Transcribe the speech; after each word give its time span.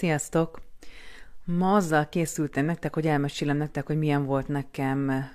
Sziasztok! 0.00 0.60
Ma 1.44 1.74
azzal 1.74 2.08
készültem 2.08 2.64
nektek, 2.64 2.94
hogy 2.94 3.06
elmesélem 3.06 3.56
nektek, 3.56 3.86
hogy 3.86 3.98
milyen 3.98 4.24
volt 4.24 4.48
nekem 4.48 5.30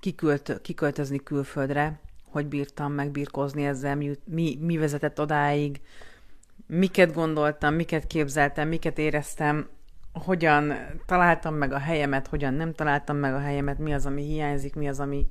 kikölt, 0.00 0.60
kikölt, 0.62 1.22
külföldre, 1.22 2.00
hogy 2.24 2.46
bírtam 2.46 2.92
megbírkozni 2.92 3.64
ezzel, 3.66 3.96
mi, 3.96 4.18
mi, 4.24 4.58
mi 4.60 4.76
vezetett 4.76 5.20
odáig, 5.20 5.80
miket 6.66 7.12
gondoltam, 7.12 7.74
miket 7.74 8.06
képzeltem, 8.06 8.68
miket 8.68 8.98
éreztem, 8.98 9.68
hogyan 10.12 10.74
találtam 11.06 11.54
meg 11.54 11.72
a 11.72 11.78
helyemet, 11.78 12.26
hogyan 12.26 12.54
nem 12.54 12.72
találtam 12.72 13.16
meg 13.16 13.34
a 13.34 13.40
helyemet, 13.40 13.78
mi 13.78 13.94
az, 13.94 14.06
ami 14.06 14.22
hiányzik, 14.22 14.74
mi 14.74 14.88
az, 14.88 15.00
ami, 15.00 15.26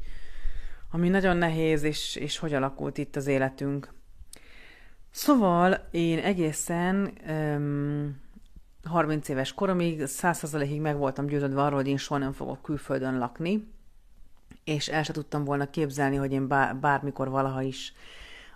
ami 0.91 1.09
nagyon 1.09 1.38
nehéz, 1.38 1.84
és, 1.84 2.16
és 2.16 2.38
hogy 2.38 2.54
alakult 2.54 2.98
itt 2.98 3.16
az 3.16 3.27
életünk. 3.27 3.93
Szóval 5.11 5.88
én 5.91 6.20
egészen 6.20 7.14
um, 7.29 8.25
30 8.87 9.27
éves 9.29 9.54
koromig 9.54 10.01
100%-ig 10.05 10.82
meg 10.82 10.97
voltam 10.97 11.25
győződve 11.25 11.64
arról, 11.64 11.77
hogy 11.77 11.87
én 11.87 11.97
soha 11.97 12.19
nem 12.19 12.32
fogok 12.32 12.61
külföldön 12.61 13.18
lakni, 13.18 13.68
és 14.63 14.87
el 14.87 15.04
se 15.04 15.13
tudtam 15.13 15.43
volna 15.43 15.69
képzelni, 15.69 16.15
hogy 16.15 16.32
én 16.32 16.47
bármikor 16.79 17.29
valaha 17.29 17.61
is 17.61 17.93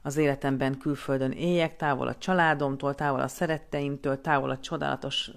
az 0.01 0.17
életemben 0.17 0.77
külföldön 0.77 1.31
éljek, 1.31 1.75
távol 1.75 2.07
a 2.07 2.17
családomtól, 2.17 2.95
távol 2.95 3.19
a 3.19 3.27
szeretteimtől, 3.27 4.21
távol 4.21 4.49
a 4.49 4.59
csodálatos 4.59 5.31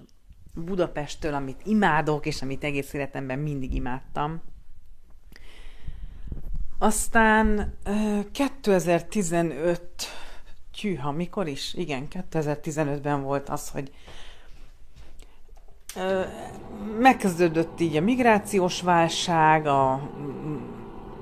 Budapesttől, 0.53 1.33
amit 1.33 1.61
imádok, 1.63 2.25
és 2.25 2.41
amit 2.41 2.63
egész 2.63 2.93
életemben 2.93 3.39
mindig 3.39 3.73
imádtam. 3.73 4.41
Aztán 6.77 7.73
2015, 8.31 9.81
tyűha, 10.73 11.11
mikor 11.11 11.47
is? 11.47 11.73
Igen, 11.73 12.07
2015-ben 12.31 13.21
volt 13.21 13.49
az, 13.49 13.69
hogy 13.69 13.91
megkezdődött 16.99 17.79
így 17.79 17.95
a 17.95 18.01
migrációs 18.01 18.81
válság, 18.81 19.67
a, 19.67 20.09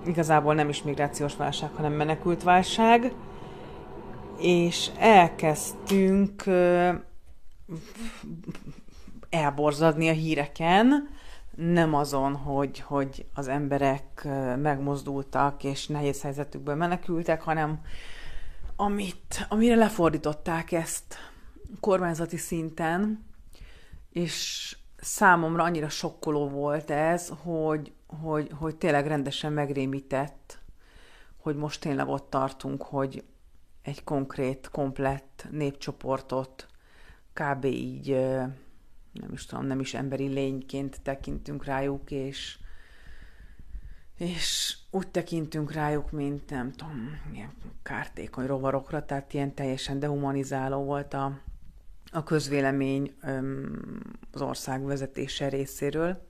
igazából 0.05 0.53
nem 0.53 0.69
is 0.69 0.83
migrációs 0.83 1.35
válság, 1.35 1.69
hanem 1.75 1.91
menekült 1.91 2.43
válság, 2.43 3.13
és 4.37 4.89
elkezdtünk 4.97 6.43
elborzadni 9.29 10.09
a 10.09 10.13
híreken, 10.13 11.09
nem 11.55 11.93
azon, 11.93 12.35
hogy, 12.35 12.79
hogy 12.79 13.25
az 13.33 13.47
emberek 13.47 14.27
megmozdultak 14.57 15.63
és 15.63 15.87
nehéz 15.87 16.21
helyzetükből 16.21 16.75
menekültek, 16.75 17.41
hanem 17.41 17.81
amit, 18.75 19.45
amire 19.49 19.75
lefordították 19.75 20.71
ezt 20.71 21.17
kormányzati 21.79 22.37
szinten, 22.37 23.25
és 24.13 24.77
számomra 24.95 25.63
annyira 25.63 25.89
sokkoló 25.89 26.49
volt 26.49 26.91
ez, 26.91 27.31
hogy, 27.43 27.93
hogy, 28.07 28.51
hogy 28.55 28.75
tényleg 28.75 29.07
rendesen 29.07 29.53
megrémített, 29.53 30.59
hogy 31.37 31.55
most 31.55 31.81
tényleg 31.81 32.07
ott 32.07 32.29
tartunk, 32.29 32.83
hogy 32.83 33.23
egy 33.81 34.03
konkrét, 34.03 34.69
komplett 34.71 35.47
népcsoportot 35.51 36.67
kb. 37.33 37.65
így 37.65 38.09
nem 39.11 39.33
is 39.33 39.45
tudom, 39.45 39.65
nem 39.65 39.79
is 39.79 39.93
emberi 39.93 40.27
lényként 40.27 41.01
tekintünk 41.01 41.65
rájuk, 41.65 42.11
és, 42.11 42.57
és 44.17 44.77
úgy 44.91 45.07
tekintünk 45.07 45.71
rájuk, 45.71 46.11
mint 46.11 46.49
nem 46.49 46.71
tudom, 46.71 47.21
ilyen 47.31 47.53
kártékony 47.83 48.45
rovarokra, 48.45 49.05
tehát 49.05 49.33
ilyen 49.33 49.53
teljesen 49.53 49.99
dehumanizáló 49.99 50.83
volt 50.83 51.13
a, 51.13 51.39
a 52.13 52.23
közvélemény 52.23 53.13
az 54.31 54.41
ország 54.41 54.85
vezetése 54.85 55.49
részéről, 55.49 56.27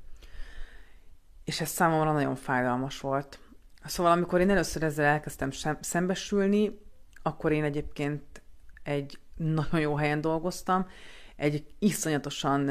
és 1.44 1.62
ez 1.62 1.70
számomra 1.70 2.12
nagyon 2.12 2.36
fájdalmas 2.36 3.00
volt. 3.00 3.40
Szóval 3.86 4.12
amikor 4.12 4.42
én 4.42 4.50
először 4.50 4.84
ezzel 4.84 5.06
elkezdtem 5.06 5.50
szembesülni, 5.80 6.80
akkor 7.22 7.52
én 7.52 7.64
egyébként 7.64 8.42
egy 8.84 9.20
nagyon 9.36 9.80
jó 9.80 9.96
helyen 9.96 10.22
dolgoztam, 10.22 10.88
egy 11.36 11.66
iszonyatosan 11.80 12.70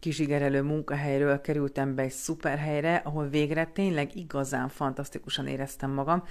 kizsigerelő 0.00 0.62
munkahelyről 0.62 1.40
kerültem 1.40 1.94
be 1.94 2.02
egy 2.02 2.10
szuper 2.10 2.58
helyre, 2.58 2.96
ahol 2.96 3.28
végre 3.28 3.66
tényleg 3.66 4.16
igazán 4.16 4.68
fantasztikusan 4.68 5.46
éreztem 5.46 5.90
magam. 5.90 6.24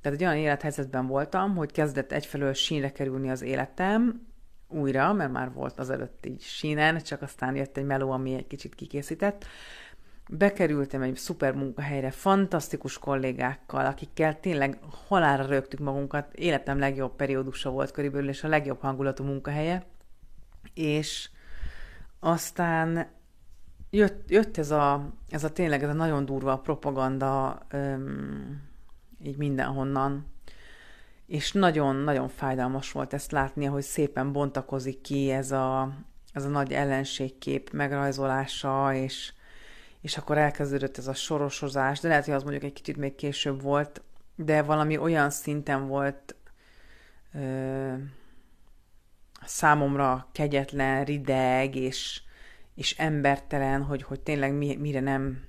Tehát 0.00 0.18
egy 0.18 0.24
olyan 0.24 0.36
élethelyzetben 0.36 1.06
voltam, 1.06 1.56
hogy 1.56 1.72
kezdett 1.72 2.12
egyfelől 2.12 2.52
sínre 2.52 2.92
kerülni 2.92 3.30
az 3.30 3.42
életem, 3.42 4.26
újra, 4.68 5.12
mert 5.12 5.32
már 5.32 5.52
volt 5.52 5.78
az 5.78 5.90
előtt 5.90 6.26
így 6.26 6.40
sínen, 6.40 6.98
csak 6.98 7.22
aztán 7.22 7.56
jött 7.56 7.76
egy 7.76 7.84
meló, 7.84 8.10
ami 8.10 8.34
egy 8.34 8.46
kicsit 8.46 8.74
kikészített. 8.74 9.44
Bekerültem 10.28 11.02
egy 11.02 11.16
szuper 11.16 11.54
munkahelyre, 11.54 12.10
fantasztikus 12.10 12.98
kollégákkal, 12.98 13.86
akikkel 13.86 14.40
tényleg 14.40 14.78
halálra 15.08 15.46
rögtük 15.46 15.80
magunkat. 15.80 16.34
Életem 16.34 16.78
legjobb 16.78 17.16
periódusa 17.16 17.70
volt 17.70 17.90
körülbelül, 17.90 18.28
és 18.28 18.44
a 18.44 18.48
legjobb 18.48 18.80
hangulatú 18.80 19.24
munkahelye 19.24 19.84
és 20.74 21.30
aztán 22.20 23.06
jött, 23.90 24.30
jött 24.30 24.58
ez, 24.58 24.70
a, 24.70 25.12
ez 25.28 25.44
a 25.44 25.52
tényleg 25.52 25.82
ez 25.82 25.88
a 25.88 25.92
nagyon 25.92 26.24
durva 26.24 26.58
propaganda 26.58 27.58
öm, 27.68 28.62
így 29.22 29.36
mindenhonnan, 29.36 30.26
és 31.26 31.52
nagyon-nagyon 31.52 32.28
fájdalmas 32.28 32.92
volt 32.92 33.12
ezt 33.12 33.32
látni, 33.32 33.64
hogy 33.64 33.82
szépen 33.82 34.32
bontakozik 34.32 35.00
ki 35.00 35.30
ez 35.30 35.50
a, 35.50 35.96
ez 36.32 36.44
a 36.44 36.48
nagy 36.48 36.72
ellenségkép 36.72 37.70
megrajzolása, 37.70 38.94
és, 38.94 39.32
és 40.00 40.16
akkor 40.16 40.38
elkezdődött 40.38 40.98
ez 40.98 41.06
a 41.06 41.14
sorosozás, 41.14 42.00
de 42.00 42.08
lehet, 42.08 42.24
hogy 42.24 42.34
az 42.34 42.42
mondjuk 42.42 42.64
egy 42.64 42.72
kicsit 42.72 42.96
még 42.96 43.14
később 43.14 43.62
volt, 43.62 44.02
de 44.36 44.62
valami 44.62 44.98
olyan 44.98 45.30
szinten 45.30 45.86
volt 45.86 46.34
ö, 47.34 47.92
számomra 49.44 50.28
kegyetlen, 50.32 51.04
rideg 51.04 51.74
és, 51.74 52.22
és 52.74 52.98
embertelen, 52.98 53.82
hogy, 53.82 54.02
hogy 54.02 54.20
tényleg 54.20 54.52
mi, 54.52 54.76
mire 54.76 55.00
nem, 55.00 55.42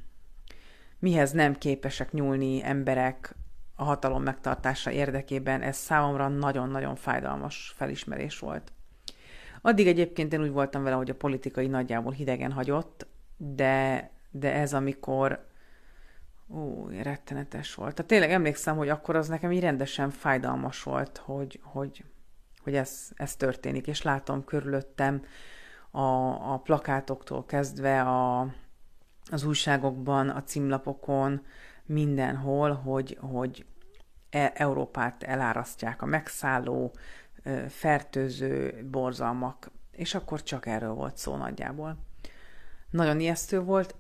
mihez 0.99 1.31
nem 1.31 1.57
képesek 1.57 2.11
nyúlni 2.11 2.63
emberek 2.63 3.35
a 3.75 3.83
hatalom 3.83 4.23
megtartása 4.23 4.91
érdekében, 4.91 5.61
ez 5.61 5.77
számomra 5.77 6.27
nagyon-nagyon 6.27 6.95
fájdalmas 6.95 7.73
felismerés 7.75 8.39
volt. 8.39 8.71
Addig 9.61 9.87
egyébként 9.87 10.33
én 10.33 10.41
úgy 10.41 10.51
voltam 10.51 10.83
vele, 10.83 10.95
hogy 10.95 11.09
a 11.09 11.15
politikai 11.15 11.67
nagyjából 11.67 12.11
hidegen 12.11 12.51
hagyott, 12.51 13.07
de, 13.37 14.09
de 14.31 14.53
ez 14.53 14.73
amikor 14.73 15.45
Ú, 16.47 16.87
rettenetes 17.01 17.75
volt. 17.75 17.95
Tehát 17.95 18.11
tényleg 18.11 18.31
emlékszem, 18.31 18.77
hogy 18.77 18.89
akkor 18.89 19.15
az 19.15 19.27
nekem 19.27 19.51
így 19.51 19.61
rendesen 19.61 20.09
fájdalmas 20.09 20.83
volt, 20.83 21.17
hogy, 21.17 21.59
hogy 21.63 22.03
hogy 22.65 22.75
ez, 22.75 23.09
ez 23.15 23.35
történik, 23.35 23.87
és 23.87 24.01
látom 24.01 24.43
körülöttem 24.43 25.21
a, 25.91 26.01
a 26.53 26.59
plakátoktól 26.63 27.45
kezdve 27.45 28.01
a, 28.01 28.47
az 29.31 29.43
újságokban, 29.43 30.29
a 30.29 30.43
címlapokon, 30.43 31.45
mindenhol, 31.85 32.71
hogy, 32.71 33.17
hogy 33.21 33.65
e, 34.29 34.51
Európát 34.55 35.23
elárasztják 35.23 36.01
a 36.01 36.05
megszálló, 36.05 36.93
fertőző 37.69 38.85
borzalmak, 38.91 39.71
és 39.91 40.15
akkor 40.15 40.43
csak 40.43 40.65
erről 40.65 40.93
volt 40.93 41.17
szó 41.17 41.35
nagyjából. 41.35 41.97
Nagyon 42.89 43.19
ijesztő 43.19 43.59
volt, 43.59 43.95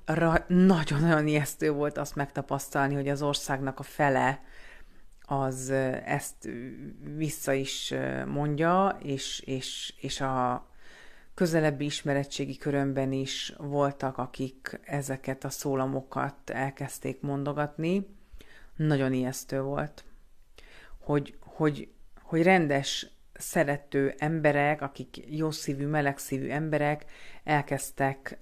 nagyon-nagyon 0.47 1.27
ijesztő 1.27 1.71
volt 1.71 1.97
azt 1.97 2.15
megtapasztalni, 2.15 2.93
hogy 2.93 3.09
az 3.09 3.21
országnak 3.21 3.79
a 3.79 3.83
fele 3.83 4.41
az 5.21 5.69
ezt 6.05 6.49
vissza 7.15 7.53
is 7.53 7.93
mondja, 8.25 8.97
és, 9.01 9.39
és, 9.39 9.93
és 9.99 10.21
a 10.21 10.67
közelebbi 11.35 11.85
ismeretségi 11.85 12.57
körömben 12.57 13.11
is 13.11 13.53
voltak, 13.57 14.17
akik 14.17 14.79
ezeket 14.83 15.43
a 15.43 15.49
szólamokat 15.49 16.49
elkezdték 16.49 17.21
mondogatni. 17.21 18.07
Nagyon 18.75 19.13
ijesztő 19.13 19.61
volt, 19.61 20.03
hogy, 20.97 21.37
hogy, 21.39 21.89
hogy 22.21 22.43
rendes, 22.43 23.07
szerető 23.33 24.13
emberek, 24.17 24.81
akik 24.81 25.37
jó 25.37 25.51
szívű, 25.51 25.85
melegszívű 25.85 26.49
emberek 26.49 27.05
elkezdtek 27.43 28.37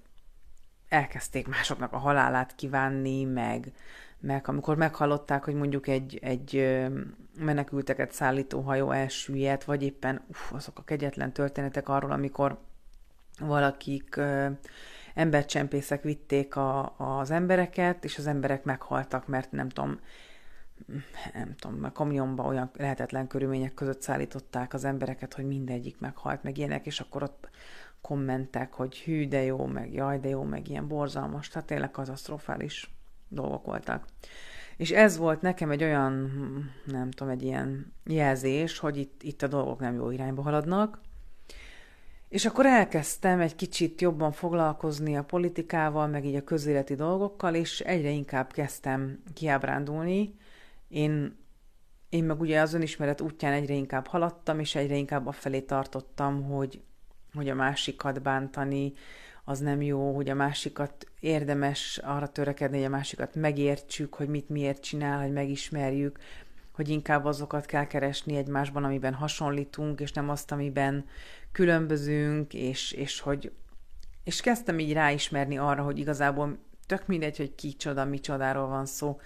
elkezdték 0.88 1.48
másoknak 1.48 1.92
a 1.92 1.98
halálát 1.98 2.54
kívánni, 2.54 3.24
meg, 3.24 3.72
meg 4.20 4.48
amikor 4.48 4.76
meghallották, 4.76 5.44
hogy 5.44 5.54
mondjuk 5.54 5.88
egy, 5.88 6.18
egy 6.22 6.78
menekülteket 7.38 8.12
szállító 8.12 8.60
hajó 8.60 8.90
elsüllyedt, 8.90 9.64
vagy 9.64 9.82
éppen 9.82 10.24
uf, 10.28 10.52
azok 10.52 10.78
a 10.78 10.84
kegyetlen 10.84 11.32
történetek 11.32 11.88
arról, 11.88 12.10
amikor 12.10 12.58
valakik 13.38 14.16
ö, 14.16 14.48
embercsempészek 15.14 16.02
vitték 16.02 16.56
a, 16.56 16.94
az 16.98 17.30
embereket, 17.30 18.04
és 18.04 18.18
az 18.18 18.26
emberek 18.26 18.64
meghaltak, 18.64 19.26
mert 19.26 19.52
nem 19.52 19.68
tudom, 19.68 19.98
nem 21.34 21.54
tudom, 21.58 21.84
a 21.84 21.92
kamionba 21.92 22.44
olyan 22.44 22.70
lehetetlen 22.76 23.26
körülmények 23.26 23.74
között 23.74 24.02
szállították 24.02 24.74
az 24.74 24.84
embereket, 24.84 25.34
hogy 25.34 25.46
mindegyik 25.46 26.00
meghalt, 26.00 26.42
meg 26.42 26.58
ilyenek, 26.58 26.86
és 26.86 27.00
akkor 27.00 27.22
ott 27.22 27.48
kommentek, 28.00 28.72
hogy 28.72 28.98
hű, 28.98 29.28
de 29.28 29.42
jó, 29.42 29.66
meg 29.66 29.92
jaj, 29.92 30.18
de 30.18 30.28
jó, 30.28 30.42
meg 30.42 30.68
ilyen 30.68 30.88
borzalmas, 30.88 31.48
tehát 31.48 31.66
tényleg 31.66 31.90
katasztrofális 31.90 32.94
dolgok 33.28 33.64
voltak. 33.64 34.06
És 34.76 34.90
ez 34.90 35.16
volt 35.16 35.40
nekem 35.40 35.70
egy 35.70 35.82
olyan, 35.82 36.30
nem 36.84 37.10
tudom, 37.10 37.32
egy 37.32 37.42
ilyen 37.42 37.92
jelzés, 38.04 38.78
hogy 38.78 38.96
itt, 38.96 39.22
itt 39.22 39.42
a 39.42 39.46
dolgok 39.46 39.80
nem 39.80 39.94
jó 39.94 40.10
irányba 40.10 40.42
haladnak, 40.42 41.00
és 42.34 42.44
akkor 42.44 42.66
elkezdtem 42.66 43.40
egy 43.40 43.54
kicsit 43.54 44.00
jobban 44.00 44.32
foglalkozni 44.32 45.16
a 45.16 45.24
politikával, 45.24 46.06
meg 46.06 46.24
így 46.24 46.34
a 46.34 46.44
közéleti 46.44 46.94
dolgokkal, 46.94 47.54
és 47.54 47.80
egyre 47.80 48.08
inkább 48.08 48.52
kezdtem 48.52 49.22
kiábrándulni. 49.34 50.34
Én, 50.88 51.36
én 52.08 52.24
meg 52.24 52.40
ugye 52.40 52.60
az 52.60 52.74
önismeret 52.74 53.20
útján 53.20 53.52
egyre 53.52 53.74
inkább 53.74 54.06
haladtam, 54.06 54.60
és 54.60 54.74
egyre 54.74 54.96
inkább 54.96 55.26
afelé 55.26 55.60
tartottam, 55.60 56.42
hogy, 56.42 56.82
hogy 57.34 57.48
a 57.48 57.54
másikat 57.54 58.22
bántani, 58.22 58.92
az 59.44 59.58
nem 59.58 59.82
jó, 59.82 60.14
hogy 60.14 60.28
a 60.28 60.34
másikat 60.34 61.06
érdemes 61.20 62.00
arra 62.04 62.28
törekedni, 62.28 62.76
hogy 62.76 62.86
a 62.86 62.96
másikat 62.96 63.34
megértsük, 63.34 64.14
hogy 64.14 64.28
mit 64.28 64.48
miért 64.48 64.82
csinál, 64.82 65.20
hogy 65.22 65.32
megismerjük, 65.32 66.18
hogy 66.72 66.88
inkább 66.88 67.24
azokat 67.24 67.66
kell 67.66 67.86
keresni 67.86 68.36
egymásban, 68.36 68.84
amiben 68.84 69.14
hasonlítunk, 69.14 70.00
és 70.00 70.12
nem 70.12 70.28
azt, 70.28 70.52
amiben 70.52 71.04
különbözünk, 71.54 72.54
és, 72.54 72.92
és 72.92 73.20
hogy 73.20 73.52
és 74.24 74.40
kezdtem 74.40 74.78
így 74.78 74.92
ráismerni 74.92 75.58
arra, 75.58 75.82
hogy 75.82 75.98
igazából 75.98 76.58
tök 76.86 77.06
mindegy, 77.06 77.36
hogy 77.36 77.54
ki 77.54 77.72
csoda, 77.72 78.04
micsodáról 78.04 78.66
van 78.66 78.86
szó, 78.86 79.20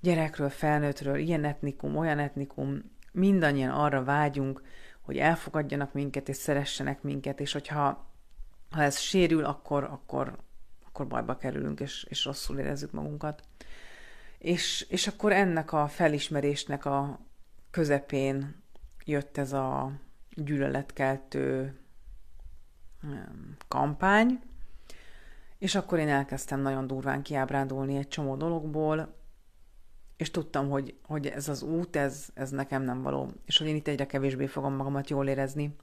gyerekről, 0.00 0.48
felnőttről, 0.48 1.16
ilyen 1.18 1.44
etnikum, 1.44 1.96
olyan 1.96 2.18
etnikum, 2.18 2.96
mindannyian 3.12 3.70
arra 3.70 4.04
vágyunk, 4.04 4.62
hogy 5.00 5.16
elfogadjanak 5.16 5.92
minket, 5.92 6.28
és 6.28 6.36
szeressenek 6.36 7.02
minket, 7.02 7.40
és 7.40 7.52
hogyha 7.52 8.06
ha 8.70 8.82
ez 8.82 8.98
sérül, 8.98 9.44
akkor, 9.44 9.84
akkor, 9.84 10.38
akkor 10.86 11.06
bajba 11.06 11.36
kerülünk, 11.36 11.80
és, 11.80 12.06
és 12.08 12.24
rosszul 12.24 12.58
érezzük 12.58 12.90
magunkat. 12.90 13.42
És, 14.38 14.86
és 14.88 15.06
akkor 15.06 15.32
ennek 15.32 15.72
a 15.72 15.88
felismerésnek 15.88 16.84
a 16.84 17.20
közepén 17.70 18.62
jött 19.04 19.36
ez 19.36 19.52
a 19.52 19.92
gyűlöletkeltő 20.44 21.78
kampány, 23.68 24.40
és 25.58 25.74
akkor 25.74 25.98
én 25.98 26.08
elkezdtem 26.08 26.60
nagyon 26.60 26.86
durván 26.86 27.22
kiábrándulni 27.22 27.96
egy 27.96 28.08
csomó 28.08 28.36
dologból, 28.36 29.16
és 30.16 30.30
tudtam, 30.30 30.70
hogy, 30.70 30.94
hogy 31.06 31.26
ez 31.26 31.48
az 31.48 31.62
út, 31.62 31.96
ez, 31.96 32.28
ez 32.34 32.50
nekem 32.50 32.82
nem 32.82 33.02
való, 33.02 33.30
és 33.46 33.58
hogy 33.58 33.66
én 33.66 33.76
itt 33.76 33.88
egyre 33.88 34.06
kevésbé 34.06 34.46
fogom 34.46 34.74
magamat 34.74 35.10
jól 35.10 35.28
érezni. 35.28 35.76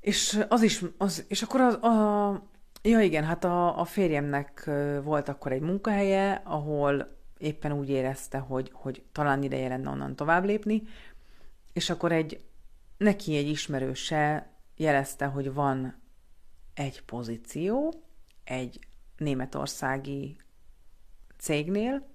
És 0.00 0.44
az 0.48 0.62
is, 0.62 0.84
az, 0.98 1.24
és 1.28 1.42
akkor 1.42 1.60
az, 1.60 1.74
a, 1.74 2.42
ja 2.82 3.00
igen, 3.00 3.24
hát 3.24 3.44
a, 3.44 3.80
a 3.80 3.84
férjemnek 3.84 4.70
volt 5.02 5.28
akkor 5.28 5.52
egy 5.52 5.60
munkahelye, 5.60 6.42
ahol 6.44 7.18
éppen 7.38 7.72
úgy 7.72 7.88
érezte, 7.88 8.38
hogy, 8.38 8.70
hogy 8.72 9.02
talán 9.12 9.42
ideje 9.42 9.68
lenne 9.68 9.90
onnan 9.90 10.16
tovább 10.16 10.44
lépni, 10.44 10.82
és 11.72 11.90
akkor 11.90 12.12
egy, 12.12 12.44
neki 13.00 13.36
egy 13.36 13.48
ismerőse 13.48 14.50
jelezte, 14.76 15.26
hogy 15.26 15.52
van 15.52 16.02
egy 16.74 17.02
pozíció 17.02 18.02
egy 18.44 18.78
németországi 19.16 20.36
cégnél, 21.36 22.08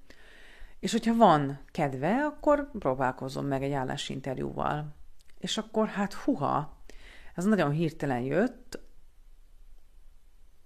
és 0.79 0.91
hogyha 0.91 1.15
van 1.15 1.59
kedve, 1.65 2.25
akkor 2.25 2.71
próbálkozom 2.71 3.45
meg 3.45 3.63
egy 3.63 3.71
állásinterjúval. 3.71 4.95
És 5.39 5.57
akkor 5.57 5.87
hát 5.87 6.13
huha, 6.13 6.81
ez 7.35 7.45
nagyon 7.45 7.71
hirtelen 7.71 8.21
jött, 8.21 8.79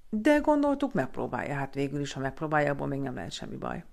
de 0.10 0.38
gondoltuk, 0.38 0.94
megpróbálja. 0.94 1.56
Hát 1.56 1.74
végül 1.74 2.00
is, 2.00 2.14
ha 2.14 2.20
megpróbálja, 2.20 2.72
abból 2.72 2.88
még 2.88 3.00
nem 3.00 3.16
lehet 3.16 3.32
semmi 3.32 3.56
baj. 3.56 3.84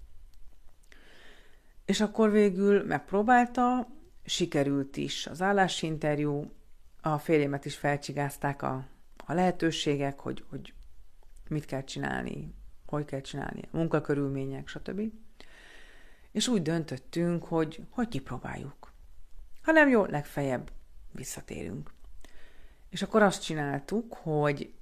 És 1.85 2.01
akkor 2.01 2.31
végül 2.31 2.85
megpróbálta, 2.85 3.89
sikerült 4.27 4.97
is 4.97 5.27
az 5.27 5.43
állásinterjú, 5.43 6.51
a 7.01 7.19
férjemet 7.19 7.65
is 7.65 7.77
felcsigázták 7.77 8.63
a, 8.63 8.87
a 9.17 9.33
lehetőségek, 9.33 10.21
hogy, 10.21 10.45
hogy 10.49 10.73
mit 11.49 11.65
kell 11.65 11.85
csinálni, 11.85 12.55
hogy 12.87 13.05
kell 13.05 13.21
csinálni, 13.21 13.61
a 13.71 13.77
munkakörülmények, 13.77 14.69
stb. 14.69 15.01
És 16.33 16.49
úgy 16.49 16.63
döntöttünk, 16.63 17.45
hogy, 17.45 17.81
hogy 17.91 18.09
kipróbáljuk. 18.09 18.93
Ha 19.63 19.73
nem 19.73 19.89
jó, 19.89 20.05
legfeljebb 20.05 20.71
visszatérünk. 21.13 21.91
És 22.89 23.03
akkor 23.03 23.23
azt 23.23 23.43
csináltuk, 23.43 24.15
hogy 24.15 24.75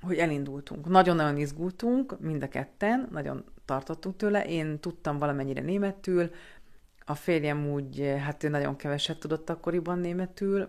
hogy 0.00 0.18
elindultunk. 0.18 0.88
Nagyon-nagyon 0.88 1.36
izgultunk, 1.36 2.20
mind 2.20 2.42
a 2.42 2.48
ketten, 2.48 3.08
nagyon 3.10 3.44
tartottunk 3.64 4.16
tőle. 4.16 4.46
Én 4.46 4.78
tudtam 4.80 5.18
valamennyire 5.18 5.60
németül, 5.60 6.30
a 7.08 7.14
férjem 7.14 7.70
úgy, 7.70 8.14
hát 8.18 8.42
ő 8.42 8.48
nagyon 8.48 8.76
keveset 8.76 9.18
tudott 9.18 9.50
akkoriban 9.50 9.98
németül. 9.98 10.68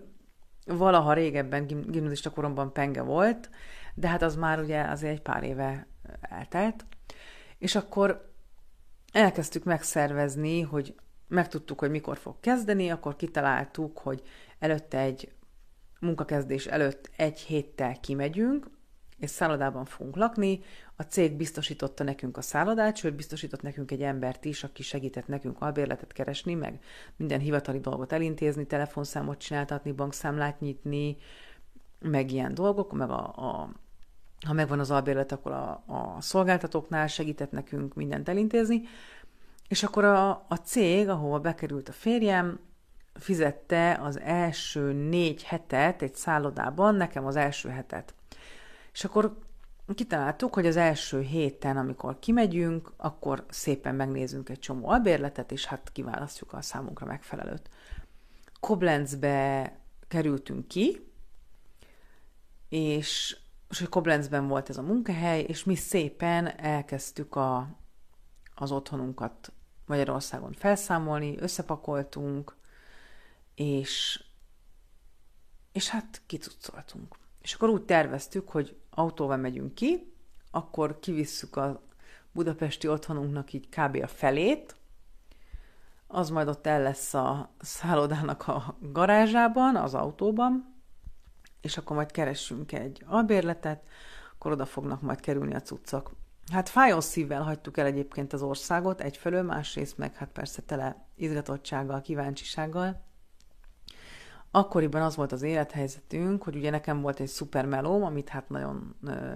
Valaha 0.65 1.13
régebben, 1.13 1.67
gimnazista 1.67 2.29
koromban 2.29 2.73
penge 2.73 3.01
volt, 3.01 3.49
de 3.95 4.07
hát 4.07 4.21
az 4.21 4.35
már 4.35 4.59
ugye 4.59 4.81
azért 4.81 5.13
egy 5.13 5.21
pár 5.21 5.43
éve 5.43 5.87
eltelt. 6.21 6.85
És 7.57 7.75
akkor 7.75 8.33
elkezdtük 9.11 9.63
megszervezni, 9.63 10.61
hogy 10.61 10.95
megtudtuk, 11.27 11.79
hogy 11.79 11.89
mikor 11.89 12.17
fog 12.17 12.39
kezdeni, 12.39 12.89
akkor 12.89 13.15
kitaláltuk, 13.15 13.97
hogy 13.97 14.21
előtte 14.59 14.99
egy 14.99 15.31
munkakezdés 15.99 16.65
előtt 16.65 17.09
egy 17.15 17.39
héttel 17.39 17.99
kimegyünk, 17.99 18.67
és 19.19 19.29
szállodában 19.29 19.85
fogunk 19.85 20.15
lakni. 20.15 20.59
A 20.95 21.01
cég 21.01 21.33
biztosította 21.33 22.03
nekünk 22.03 22.37
a 22.37 22.41
szállodát, 22.41 22.95
sőt 22.95 23.15
biztosított 23.15 23.61
nekünk 23.61 23.91
egy 23.91 24.01
embert 24.01 24.45
is, 24.45 24.63
aki 24.63 24.83
segített 24.83 25.27
nekünk 25.27 25.61
albérletet 25.61 26.13
keresni, 26.13 26.53
meg 26.53 26.79
minden 27.15 27.39
hivatali 27.39 27.79
dolgot 27.79 28.11
elintézni, 28.11 28.65
telefonszámot 28.65 29.37
csináltatni, 29.37 29.91
bankszámlát 29.91 30.59
nyitni, 30.59 31.17
meg 31.99 32.31
ilyen 32.31 32.53
dolgok, 32.53 32.93
meg 32.93 33.09
a, 33.09 33.23
a 33.25 33.69
ha 34.45 34.53
megvan 34.53 34.79
az 34.79 34.91
albérlet, 34.91 35.31
akkor 35.31 35.51
a, 35.51 35.83
a 35.85 36.21
szolgáltatóknál 36.21 37.07
segített 37.07 37.51
nekünk 37.51 37.95
mindent 37.95 38.29
elintézni, 38.29 38.81
és 39.67 39.83
akkor 39.83 40.03
a, 40.03 40.29
a 40.29 40.55
cég, 40.63 41.09
ahova 41.09 41.39
bekerült 41.39 41.89
a 41.89 41.91
férjem, 41.91 42.59
fizette 43.13 43.99
az 44.01 44.19
első 44.19 44.93
négy 44.93 45.43
hetet 45.43 46.01
egy 46.01 46.15
szállodában, 46.15 46.95
nekem 46.95 47.25
az 47.25 47.35
első 47.35 47.69
hetet. 47.69 48.13
És 48.97 49.03
akkor 49.03 49.37
kitaláltuk, 49.95 50.53
hogy 50.53 50.65
az 50.65 50.75
első 50.75 51.21
héten, 51.21 51.77
amikor 51.77 52.19
kimegyünk, 52.19 52.91
akkor 52.95 53.45
szépen 53.49 53.95
megnézünk 53.95 54.49
egy 54.49 54.59
csomó 54.59 54.89
albérletet, 54.89 55.51
és 55.51 55.65
hát 55.65 55.91
kiválasztjuk 55.91 56.53
a 56.53 56.61
számunkra 56.61 57.05
megfelelőt. 57.05 57.69
Koblenzbe 58.59 59.75
kerültünk 60.07 60.67
ki, 60.67 61.11
és, 62.69 63.37
és 63.69 63.79
hogy 63.79 63.89
Koblenzben 63.89 64.47
volt 64.47 64.69
ez 64.69 64.77
a 64.77 64.81
munkahely, 64.81 65.41
és 65.41 65.63
mi 65.63 65.75
szépen 65.75 66.59
elkezdtük 66.59 67.35
a, 67.35 67.69
az 68.55 68.71
otthonunkat 68.71 69.51
Magyarországon 69.85 70.53
felszámolni, 70.53 71.37
összepakoltunk, 71.39 72.55
és, 73.55 74.23
és 75.71 75.89
hát 75.89 76.21
kicucoltunk. 76.25 77.15
És 77.41 77.53
akkor 77.53 77.69
úgy 77.69 77.83
terveztük, 77.83 78.49
hogy 78.49 78.77
autóval 78.97 79.37
megyünk 79.37 79.75
ki, 79.75 80.13
akkor 80.51 80.99
kivisszük 80.99 81.55
a 81.55 81.81
budapesti 82.31 82.87
otthonunknak 82.87 83.53
így 83.53 83.69
kb. 83.69 84.03
a 84.03 84.07
felét, 84.07 84.75
az 86.07 86.29
majd 86.29 86.47
ott 86.47 86.67
el 86.67 86.81
lesz 86.81 87.13
a 87.13 87.49
szállodának 87.59 88.47
a 88.47 88.77
garázsában, 88.79 89.75
az 89.75 89.93
autóban, 89.93 90.75
és 91.61 91.77
akkor 91.77 91.95
majd 91.95 92.11
keressünk 92.11 92.71
egy 92.71 93.03
albérletet, 93.05 93.83
akkor 94.33 94.51
oda 94.51 94.65
fognak 94.65 95.01
majd 95.01 95.19
kerülni 95.19 95.55
a 95.55 95.61
cuccok. 95.61 96.11
Hát 96.51 96.69
fájó 96.69 96.99
szívvel 96.99 97.41
hagytuk 97.41 97.77
el 97.77 97.85
egyébként 97.85 98.33
az 98.33 98.41
országot, 98.41 99.01
egyfelől, 99.01 99.43
másrészt 99.43 99.97
meg 99.97 100.15
hát 100.15 100.29
persze 100.29 100.61
tele 100.61 101.05
izgatottsággal, 101.15 102.01
kíváncsisággal, 102.01 103.06
Akkoriban 104.57 105.01
az 105.01 105.15
volt 105.15 105.31
az 105.31 105.41
élethelyzetünk, 105.41 106.43
hogy 106.43 106.55
ugye 106.55 106.69
nekem 106.69 107.01
volt 107.01 107.19
egy 107.19 107.27
szuper 107.27 107.65
melóm, 107.65 108.03
amit 108.03 108.29
hát 108.29 108.49
nagyon 108.49 108.95
ö, 109.03 109.33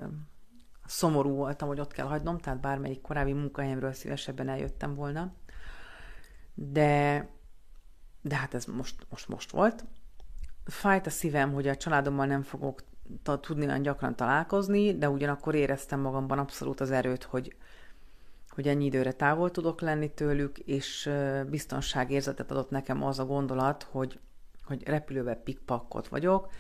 szomorú 0.85 1.29
voltam, 1.29 1.67
hogy 1.67 1.79
ott 1.79 1.91
kell 1.91 2.05
hagynom, 2.05 2.37
tehát 2.37 2.59
bármelyik 2.59 3.01
korábbi 3.01 3.33
munkahelyemről 3.33 3.93
szívesebben 3.93 4.49
eljöttem 4.49 4.95
volna. 4.95 5.33
De, 6.53 7.29
de 8.21 8.35
hát 8.35 8.53
ez 8.53 8.65
most, 8.65 9.05
most, 9.09 9.27
most 9.27 9.51
volt. 9.51 9.85
Fájt 10.65 11.05
a 11.05 11.09
szívem, 11.09 11.53
hogy 11.53 11.67
a 11.67 11.77
családommal 11.77 12.25
nem 12.25 12.41
fogok 12.41 12.83
tudni 13.41 13.65
olyan 13.65 13.81
gyakran 13.81 14.15
találkozni, 14.15 14.97
de 14.97 15.09
ugyanakkor 15.09 15.55
éreztem 15.55 15.99
magamban 15.99 16.39
abszolút 16.39 16.79
az 16.79 16.91
erőt, 16.91 17.23
hogy, 17.23 17.55
hogy 18.49 18.67
ennyi 18.67 18.85
időre 18.85 19.11
távol 19.11 19.51
tudok 19.51 19.81
lenni 19.81 20.11
tőlük, 20.11 20.57
és 20.57 21.09
biztonságérzetet 21.49 22.51
adott 22.51 22.69
nekem 22.69 23.03
az 23.03 23.19
a 23.19 23.25
gondolat, 23.25 23.83
hogy, 23.83 24.19
hogy 24.71 24.87
repülővel 24.87 25.35
pikpakkot 25.35 26.07
vagyok, 26.07 26.51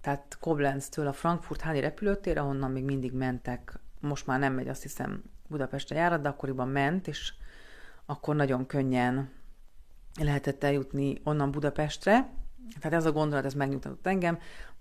tehát 0.00 0.36
Koblenz-től 0.40 1.06
a 1.06 1.12
Frankfurt 1.12 1.60
háni 1.60 1.80
repülőtér, 1.80 2.38
ahonnan 2.38 2.70
még 2.70 2.84
mindig 2.84 3.12
mentek, 3.12 3.78
most 4.00 4.26
már 4.26 4.38
nem 4.38 4.52
megy, 4.52 4.68
azt 4.68 4.82
hiszem 4.82 5.22
Budapestre 5.48 5.96
járat, 5.96 6.20
de 6.20 6.28
akkoriban 6.28 6.68
ment, 6.68 7.08
és 7.08 7.32
akkor 8.06 8.36
nagyon 8.36 8.66
könnyen 8.66 9.30
lehetett 10.20 10.64
eljutni 10.64 11.20
onnan 11.24 11.50
Budapestre. 11.50 12.32
Tehát 12.80 12.98
ez 12.98 13.06
a 13.06 13.12
gondolat, 13.12 13.44
ez 13.44 13.54
megnyugtatott 13.54 14.06
engem. 14.06 14.38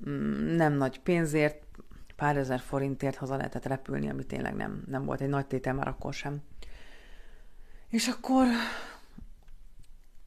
Mm, 0.09 0.55
nem 0.55 0.73
nagy 0.73 0.99
pénzért, 0.99 1.63
pár 2.15 2.37
ezer 2.37 2.59
forintért 2.59 3.15
haza 3.15 3.35
lehetett 3.35 3.65
repülni, 3.65 4.09
ami 4.09 4.25
tényleg 4.25 4.55
nem, 4.55 4.83
nem 4.87 5.05
volt 5.05 5.21
egy 5.21 5.29
nagy 5.29 5.45
tétel 5.45 5.73
már 5.73 5.87
akkor 5.87 6.13
sem. 6.13 6.41
És 7.87 8.07
akkor, 8.07 8.45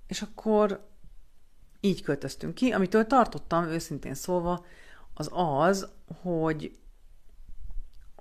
és 0.07 0.23
akkor 0.23 0.91
így 1.85 2.03
költöztünk 2.03 2.55
ki. 2.55 2.71
Amitől 2.71 3.07
tartottam, 3.07 3.65
őszintén 3.65 4.15
szólva, 4.15 4.65
az 5.15 5.31
az, 5.33 5.89
hogy 6.23 6.77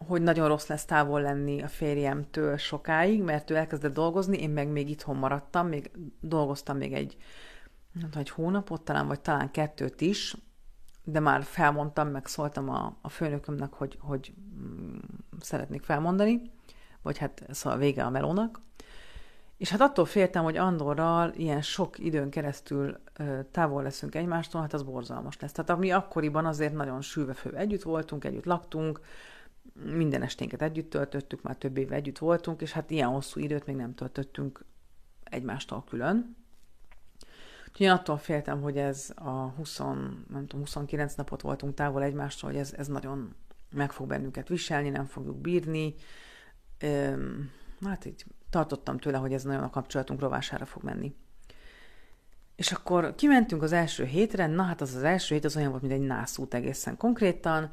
hogy 0.08 0.22
nagyon 0.22 0.48
rossz 0.48 0.68
lesz 0.68 0.86
távol 0.86 1.22
lenni 1.22 1.62
a 1.62 1.68
férjemtől 1.68 2.58
sokáig, 2.58 3.22
mert 3.22 3.50
ő 3.50 3.56
elkezdett 3.56 3.94
dolgozni, 3.94 4.38
én 4.38 4.50
meg 4.50 4.68
még 4.68 4.89
itthon 4.89 5.15
maradtam, 5.15 5.68
még 5.68 5.91
dolgoztam 6.20 6.77
még 6.77 6.94
egy, 6.94 7.18
nem 7.91 8.03
tudom, 8.03 8.20
egy 8.20 8.30
hónapot 8.30 8.82
talán, 8.82 9.08
vagy 9.08 9.20
talán 9.20 9.51
kettőt 9.51 10.01
is, 10.01 10.36
de 11.03 11.20
már 11.20 11.44
felmondtam, 11.44 12.08
meg 12.08 12.25
szóltam 12.25 12.70
a, 12.70 12.98
a 13.01 13.10
főnökömnek, 13.10 13.74
hogy, 13.74 13.98
hogy 14.00 14.34
mm, 14.56 14.98
szeretnék 15.39 15.84
felmondani, 15.84 16.41
vagy 17.01 17.18
hát 17.18 17.44
szóval 17.50 17.80
vége 17.80 18.03
a 18.03 18.10
melónak. 18.10 18.62
És 19.62 19.70
hát 19.70 19.82
attól 19.82 20.06
féltem, 20.06 20.44
hogy 20.44 20.58
Andorral 20.58 21.34
ilyen 21.36 21.62
sok 21.62 22.00
időn 22.00 22.30
keresztül 22.30 22.98
távol 23.51 23.84
leszünk 23.84 24.15
egymástól, 24.15 24.62
hát 24.62 24.74
az 24.74 24.84
borzalmas 24.84 25.39
lesz. 25.39 25.51
Tehát 25.51 25.77
mi 25.77 25.91
akkoriban 25.91 26.46
azért 26.46 26.74
nagyon 26.74 27.01
sülve 27.01 27.36
együtt 27.53 27.82
voltunk, 27.82 28.25
együtt 28.25 28.46
laktunk, 28.46 29.00
minden 29.74 30.22
esténket 30.22 30.62
együtt 30.62 30.89
töltöttük, 30.89 31.41
már 31.41 31.56
több 31.56 31.77
éve 31.77 31.96
együtt 31.96 32.18
voltunk, 32.18 32.62
és 32.62 32.72
hát 32.72 32.91
ilyen 32.91 33.08
hosszú 33.08 33.39
időt 33.39 33.65
még 33.65 33.75
nem 33.75 33.96
töltöttünk 33.96 34.65
egymástól 35.24 35.84
külön. 35.89 36.36
Úgyhogy 37.68 37.86
én 37.86 37.91
attól 37.91 38.18
féltem, 38.18 38.62
hogy 38.62 38.77
ez 38.77 39.12
a 39.15 39.30
20, 39.30 39.77
nem 39.77 40.46
tudom, 40.48 40.60
29 40.60 41.15
napot 41.15 41.41
voltunk 41.41 41.74
távol 41.74 42.03
egymástól, 42.03 42.50
hogy 42.50 42.60
ez, 42.60 42.74
ez 42.77 42.88
nagyon 42.88 43.36
meg 43.72 43.91
fog 43.91 44.08
bennünket 44.08 44.48
viselni, 44.48 44.89
nem 44.89 45.06
fogjuk 45.06 45.38
bírni. 45.38 45.96
Üm, 46.84 47.60
hát 47.89 48.05
így 48.05 48.25
tartottam 48.50 48.97
tőle, 48.97 49.17
hogy 49.17 49.33
ez 49.33 49.43
nagyon 49.43 49.63
a 49.63 49.69
kapcsolatunk 49.69 50.19
rovására 50.19 50.65
fog 50.65 50.83
menni. 50.83 51.15
És 52.55 52.71
akkor 52.71 53.15
kimentünk 53.15 53.61
az 53.63 53.71
első 53.71 54.05
hétre, 54.05 54.47
na 54.47 54.63
hát 54.63 54.81
az 54.81 54.95
az 54.95 55.03
első 55.03 55.35
hét 55.35 55.45
az 55.45 55.55
olyan 55.55 55.69
volt, 55.69 55.81
mint 55.81 55.93
egy 55.93 56.07
nászút 56.07 56.53
egészen 56.53 56.97
konkrétan, 56.97 57.71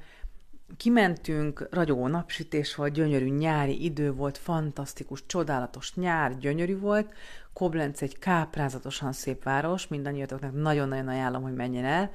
Kimentünk, 0.77 1.69
ragyogó 1.71 2.07
napsütés 2.07 2.75
volt, 2.75 2.93
gyönyörű 2.93 3.29
nyári 3.29 3.85
idő 3.85 4.13
volt, 4.13 4.39
fantasztikus, 4.39 5.27
csodálatos 5.27 5.95
nyár, 5.95 6.39
gyönyörű 6.39 6.79
volt. 6.79 7.15
Koblenz 7.53 8.03
egy 8.03 8.19
káprázatosan 8.19 9.13
szép 9.13 9.43
város, 9.43 9.89
mindannyiatoknak 9.89 10.53
nagyon-nagyon 10.53 11.09
ajánlom, 11.09 11.43
hogy 11.43 11.55
menjen 11.55 11.85
el 11.85 12.11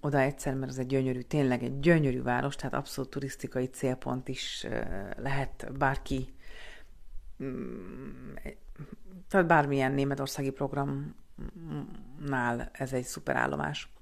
oda 0.00 0.20
egyszer, 0.20 0.54
mert 0.54 0.70
ez 0.70 0.78
egy 0.78 0.86
gyönyörű, 0.86 1.20
tényleg 1.20 1.62
egy 1.62 1.80
gyönyörű 1.80 2.22
város, 2.22 2.56
tehát 2.56 2.74
abszolút 2.74 3.10
turisztikai 3.10 3.66
célpont 3.66 4.28
is 4.28 4.66
lehet 5.16 5.72
bárki, 5.78 6.34
tehát 9.28 9.46
bármilyen 9.46 9.92
németországi 9.92 10.50
programnál 10.50 11.14
ez 12.72 12.92
egy 12.92 13.04
szuper 13.04 13.36
állomás. 13.36 13.92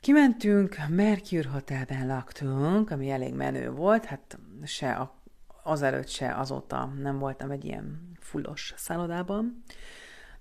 Kimentünk, 0.00 0.76
Mercure 0.88 1.48
Hotelben 1.48 2.06
laktunk, 2.06 2.90
ami 2.90 3.10
elég 3.10 3.34
menő 3.34 3.70
volt, 3.70 4.04
hát 4.04 4.38
se 4.64 4.92
a, 4.92 5.14
azelőtt 5.62 6.08
se 6.08 6.34
azóta 6.34 6.84
nem 6.84 7.18
voltam 7.18 7.50
egy 7.50 7.64
ilyen 7.64 8.12
fullos 8.18 8.74
szállodában, 8.76 9.62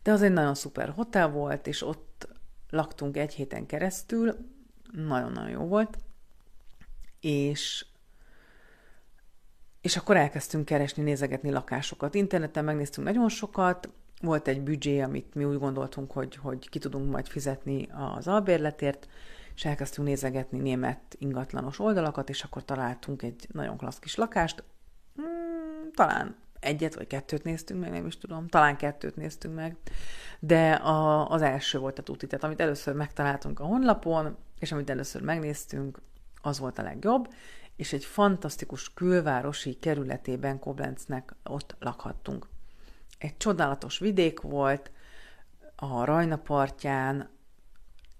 de 0.03 0.11
az 0.11 0.21
egy 0.21 0.31
nagyon 0.31 0.55
szuper 0.55 0.89
hotel 0.89 1.29
volt, 1.29 1.67
és 1.67 1.81
ott 1.81 2.27
laktunk 2.69 3.17
egy 3.17 3.33
héten 3.33 3.65
keresztül, 3.65 4.37
nagyon-nagyon 4.91 5.49
jó 5.49 5.65
volt, 5.65 5.97
és 7.19 7.85
és 9.83 9.97
akkor 9.97 10.17
elkezdtünk 10.17 10.65
keresni, 10.65 11.03
nézegetni 11.03 11.51
lakásokat. 11.51 12.15
Interneten 12.15 12.63
megnéztünk 12.63 13.07
nagyon 13.07 13.29
sokat, 13.29 13.89
volt 14.21 14.47
egy 14.47 14.61
büdzsé, 14.61 14.99
amit 14.99 15.35
mi 15.35 15.43
úgy 15.43 15.57
gondoltunk, 15.57 16.11
hogy, 16.11 16.35
hogy 16.35 16.69
ki 16.69 16.79
tudunk 16.79 17.11
majd 17.11 17.27
fizetni 17.27 17.87
az 18.15 18.27
albérletért, 18.27 19.07
és 19.55 19.65
elkezdtünk 19.65 20.07
nézegetni 20.07 20.59
német 20.59 20.99
ingatlanos 21.17 21.79
oldalakat, 21.79 22.29
és 22.29 22.43
akkor 22.43 22.65
találtunk 22.65 23.21
egy 23.21 23.47
nagyon 23.51 23.77
klassz 23.77 23.99
kis 23.99 24.15
lakást, 24.15 24.63
hmm, 25.15 25.91
talán 25.93 26.35
egyet 26.59 26.95
vagy 26.95 27.07
kettőt 27.07 27.43
néztünk 27.43 27.79
meg, 27.79 27.91
nem 27.91 28.05
is 28.05 28.17
tudom, 28.17 28.47
talán 28.47 28.77
kettőt 28.77 29.15
néztünk 29.15 29.55
meg, 29.55 29.75
de 30.39 30.71
a, 30.71 31.29
az 31.29 31.41
első 31.41 31.79
volt 31.79 31.99
a 31.99 32.03
tuti, 32.03 32.27
tehát 32.27 32.43
amit 32.43 32.59
először 32.59 32.93
megtaláltunk 32.93 33.59
a 33.59 33.65
honlapon, 33.65 34.37
és 34.59 34.71
amit 34.71 34.89
először 34.89 35.21
megnéztünk, 35.21 36.01
az 36.41 36.59
volt 36.59 36.77
a 36.77 36.83
legjobb, 36.83 37.33
és 37.75 37.93
egy 37.93 38.05
fantasztikus 38.05 38.93
külvárosi 38.93 39.73
kerületében 39.79 40.59
Koblenznek 40.59 41.35
ott 41.43 41.75
lakhattunk. 41.79 42.47
Egy 43.17 43.37
csodálatos 43.37 43.99
vidék 43.99 44.41
volt, 44.41 44.91
a 45.75 46.03
Rajna 46.03 46.37
partján, 46.37 47.29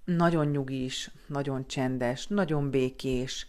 nagyon 0.06 0.48
nyugis, 0.48 1.12
nagyon 1.28 1.68
csendes, 1.68 2.28
nagyon 2.28 2.70
békés, 2.70 3.48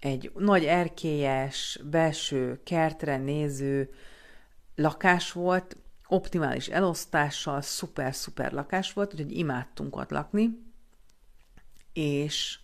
egy 0.00 0.32
nagy 0.34 0.64
erkélyes, 0.64 1.80
belső, 1.84 2.60
kertre 2.64 3.16
néző 3.16 3.94
lakás 4.74 5.32
volt, 5.32 5.76
optimális 6.06 6.68
elosztással, 6.68 7.60
szuper-szuper 7.60 8.52
lakás 8.52 8.92
volt, 8.92 9.12
úgyhogy 9.12 9.36
imádtunk 9.36 9.96
ott 9.96 10.10
lakni, 10.10 10.50
és 11.92 12.58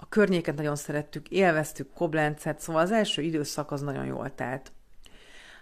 a 0.00 0.08
környéket 0.08 0.56
nagyon 0.56 0.76
szerettük, 0.76 1.28
élveztük 1.28 1.92
Koblencet, 1.92 2.60
szóval 2.60 2.82
az 2.82 2.90
első 2.90 3.22
időszak 3.22 3.70
az 3.70 3.80
nagyon 3.80 4.04
jól 4.04 4.34
telt. 4.34 4.72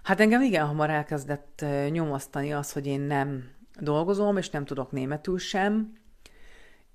Hát 0.02 0.20
engem 0.20 0.42
igen 0.42 0.66
hamar 0.66 0.90
elkezdett 0.90 1.64
nyomasztani 1.90 2.52
az, 2.52 2.72
hogy 2.72 2.86
én 2.86 3.00
nem 3.00 3.50
dolgozom, 3.80 4.36
és 4.36 4.50
nem 4.50 4.64
tudok 4.64 4.92
németül 4.92 5.38
sem, 5.38 5.92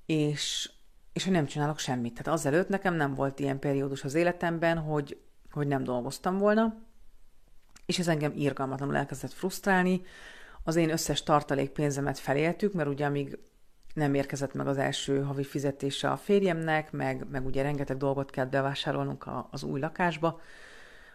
és, 0.06 0.72
és 1.14 1.24
hogy 1.24 1.34
nem 1.34 1.46
csinálok 1.46 1.80
semmit. 1.80 2.14
Tehát 2.14 2.40
azelőtt 2.40 2.70
nekem 2.70 2.94
nem 2.94 3.14
volt 3.14 3.40
ilyen 3.40 3.60
periódus 3.60 4.04
az 4.04 4.14
életemben, 4.14 4.78
hogy, 4.78 5.22
hogy 5.52 5.68
nem 5.68 5.84
dolgoztam 5.84 6.38
volna, 6.38 6.76
és 7.86 8.00
ez 8.00 8.08
engem 8.08 8.34
írgalmatlanul 8.36 8.96
elkezdett 8.96 9.34
frusztrálni. 9.34 10.02
Az 10.64 10.76
én 10.76 10.90
összes 10.90 11.24
tartalékpénzemet 11.24 12.20
feléltük, 12.20 12.74
mert 12.74 12.90
ugye 12.90 13.06
amíg 13.06 13.38
nem 13.94 14.14
érkezett 14.14 14.54
meg 14.54 14.68
az 14.68 14.78
első 14.78 15.22
havi 15.22 15.44
fizetése 15.44 16.12
a 16.12 16.18
férjemnek, 16.18 16.92
meg, 16.92 17.28
meg 17.32 17.46
ugye 17.46 17.62
rengeteg 17.62 17.98
dolgot 17.98 18.30
kell 18.30 18.46
bevásárolnunk 18.46 19.26
a, 19.26 19.48
az 19.52 19.64
új 19.64 19.80
lakásba. 19.80 20.42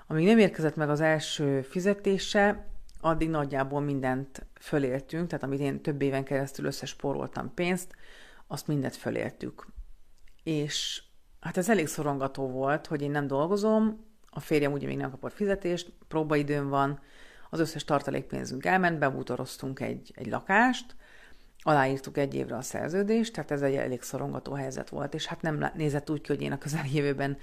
Amíg 0.06 0.26
nem 0.26 0.38
érkezett 0.38 0.76
meg 0.76 0.90
az 0.90 1.00
első 1.00 1.62
fizetése, 1.62 2.66
addig 3.00 3.28
nagyjából 3.28 3.80
mindent 3.80 4.46
föléltünk, 4.60 5.28
tehát 5.28 5.44
amit 5.44 5.60
én 5.60 5.82
több 5.82 6.02
éven 6.02 6.24
keresztül 6.24 6.64
összespóroltam 6.64 7.54
pénzt, 7.54 7.94
azt 8.46 8.66
mindet 8.66 8.96
föléltük. 8.96 9.66
És 10.42 11.02
hát 11.40 11.56
ez 11.56 11.68
elég 11.68 11.86
szorongató 11.86 12.48
volt, 12.50 12.86
hogy 12.86 13.02
én 13.02 13.10
nem 13.10 13.26
dolgozom, 13.26 14.06
a 14.30 14.40
férjem 14.40 14.72
ugye 14.72 14.86
még 14.86 14.96
nem 14.96 15.10
kapott 15.10 15.32
fizetést, 15.32 15.92
próbaidőm 16.08 16.68
van, 16.68 17.00
az 17.50 17.60
összes 17.60 17.84
tartalékpénzünk 17.84 18.64
elment, 18.64 18.98
bebútoroztunk 18.98 19.80
egy, 19.80 20.12
egy 20.14 20.26
lakást, 20.26 20.96
aláírtuk 21.68 22.16
egy 22.16 22.34
évre 22.34 22.56
a 22.56 22.62
szerződést, 22.62 23.32
tehát 23.32 23.50
ez 23.50 23.62
egy 23.62 23.74
elég 23.74 24.02
szorongató 24.02 24.52
helyzet 24.52 24.88
volt, 24.88 25.14
és 25.14 25.26
hát 25.26 25.42
nem 25.42 25.70
nézett 25.74 26.10
úgy 26.10 26.20
ki, 26.20 26.32
hogy 26.32 26.42
én 26.42 26.52
a 26.52 26.58
közeljövőben 26.58 27.36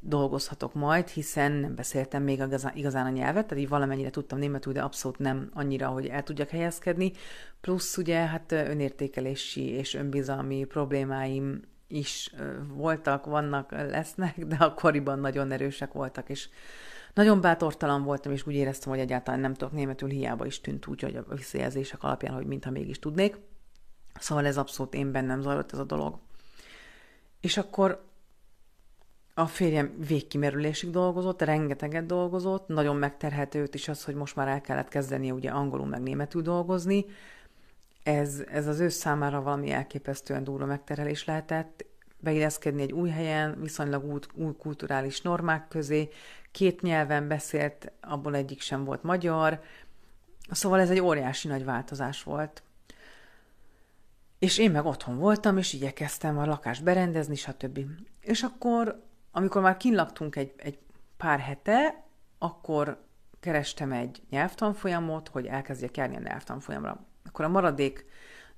dolgozhatok 0.00 0.74
majd, 0.74 1.08
hiszen 1.08 1.52
nem 1.52 1.74
beszéltem 1.74 2.22
még 2.22 2.42
igazán 2.74 3.06
a 3.06 3.10
nyelvet, 3.10 3.46
tehát 3.46 3.62
így 3.62 3.68
valamennyire 3.68 4.10
tudtam 4.10 4.38
németül, 4.38 4.72
de 4.72 4.80
abszolút 4.82 5.18
nem 5.18 5.50
annyira, 5.54 5.86
hogy 5.86 6.06
el 6.06 6.22
tudjak 6.22 6.48
helyezkedni. 6.48 7.12
Plusz 7.60 7.96
ugye 7.96 8.16
hát 8.16 8.52
önértékelési 8.52 9.70
és 9.70 9.94
önbizalmi 9.94 10.64
problémáim 10.64 11.60
is 11.86 12.34
voltak, 12.74 13.26
vannak, 13.26 13.70
lesznek, 13.70 14.44
de 14.44 14.56
akkoriban 14.56 15.18
nagyon 15.18 15.52
erősek 15.52 15.92
voltak, 15.92 16.28
és 16.28 16.48
nagyon 17.14 17.40
bátortalan 17.40 18.02
voltam, 18.02 18.32
és 18.32 18.46
úgy 18.46 18.54
éreztem, 18.54 18.90
hogy 18.90 19.00
egyáltalán 19.00 19.40
nem 19.40 19.54
tudok 19.54 19.74
németül, 19.74 20.08
hiába 20.08 20.46
is 20.46 20.60
tűnt 20.60 20.86
úgy, 20.86 21.00
hogy 21.00 21.16
a 21.16 21.34
visszajelzések 21.34 22.02
alapján, 22.02 22.34
hogy 22.34 22.46
mintha 22.46 22.70
mégis 22.70 22.98
tudnék. 22.98 23.36
Szóval 24.18 24.46
ez 24.46 24.56
abszolút 24.56 24.94
én 24.94 25.12
bennem 25.12 25.40
zajlott 25.40 25.72
ez 25.72 25.78
a 25.78 25.84
dolog. 25.84 26.18
És 27.40 27.56
akkor 27.56 28.10
A 29.34 29.46
férjem 29.46 29.94
végkimerülésig 30.06 30.90
dolgozott, 30.90 31.42
rengeteget 31.42 32.06
dolgozott, 32.06 32.68
nagyon 32.68 32.96
megterhető 32.96 33.60
őt 33.60 33.74
is 33.74 33.88
az, 33.88 34.04
hogy 34.04 34.14
most 34.14 34.36
már 34.36 34.48
el 34.48 34.60
kellett 34.60 34.88
kezdenie 34.88 35.32
ugye 35.32 35.50
angolul 35.50 35.86
meg 35.86 36.02
németül 36.02 36.42
dolgozni. 36.42 37.04
Ez, 38.02 38.42
ez 38.50 38.66
az 38.66 38.80
ő 38.80 38.88
számára 38.88 39.42
valami 39.42 39.70
elképesztően 39.70 40.44
durva 40.44 40.66
megterhelés 40.66 41.24
lehetett, 41.24 41.84
beilleszkedni 42.18 42.82
egy 42.82 42.92
új 42.92 43.10
helyen, 43.10 43.60
viszonylag 43.60 44.04
új, 44.04 44.18
új 44.34 44.52
kulturális 44.58 45.20
normák 45.20 45.68
közé, 45.68 46.08
két 46.50 46.82
nyelven 46.82 47.28
beszélt, 47.28 47.92
abból 48.00 48.34
egyik 48.34 48.60
sem 48.60 48.84
volt 48.84 49.02
magyar, 49.02 49.60
szóval 50.50 50.80
ez 50.80 50.90
egy 50.90 51.00
óriási 51.00 51.48
nagy 51.48 51.64
változás 51.64 52.22
volt. 52.22 52.62
És 54.42 54.58
én 54.58 54.70
meg 54.70 54.84
otthon 54.84 55.18
voltam, 55.18 55.58
és 55.58 55.72
igyekeztem 55.72 56.38
a 56.38 56.46
lakást 56.46 56.84
berendezni, 56.84 57.34
stb. 57.34 57.78
És 58.20 58.42
akkor, 58.42 59.02
amikor 59.32 59.62
már 59.62 59.76
kinlaktunk 59.76 60.36
egy, 60.36 60.52
egy 60.56 60.78
pár 61.16 61.38
hete, 61.38 62.04
akkor 62.38 63.02
kerestem 63.40 63.92
egy 63.92 64.22
nyelvtanfolyamot, 64.30 65.28
hogy 65.28 65.46
elkezdjek 65.46 65.96
járni 65.96 66.16
a 66.16 66.20
nyelvtanfolyamra. 66.20 67.06
Akkor 67.24 67.44
a 67.44 67.48
maradék 67.48 68.06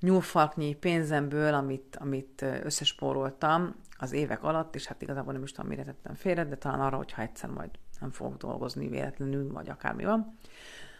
nyúlfalknyi 0.00 0.74
pénzemből, 0.74 1.54
amit, 1.54 1.96
amit 1.96 2.44
összespóroltam 2.62 3.74
az 3.98 4.12
évek 4.12 4.42
alatt, 4.42 4.74
és 4.74 4.86
hát 4.86 5.02
igazából 5.02 5.32
nem 5.32 5.42
is 5.42 5.52
tudom, 5.52 5.70
mire 5.70 5.84
tettem 5.84 6.14
félre, 6.14 6.44
de 6.44 6.56
talán 6.56 6.80
arra, 6.80 6.96
hogyha 6.96 7.22
egyszer 7.22 7.50
majd 7.50 7.70
nem 8.00 8.10
fogok 8.10 8.36
dolgozni 8.36 8.88
véletlenül, 8.88 9.52
vagy 9.52 9.68
akármi 9.68 10.04
van. 10.04 10.38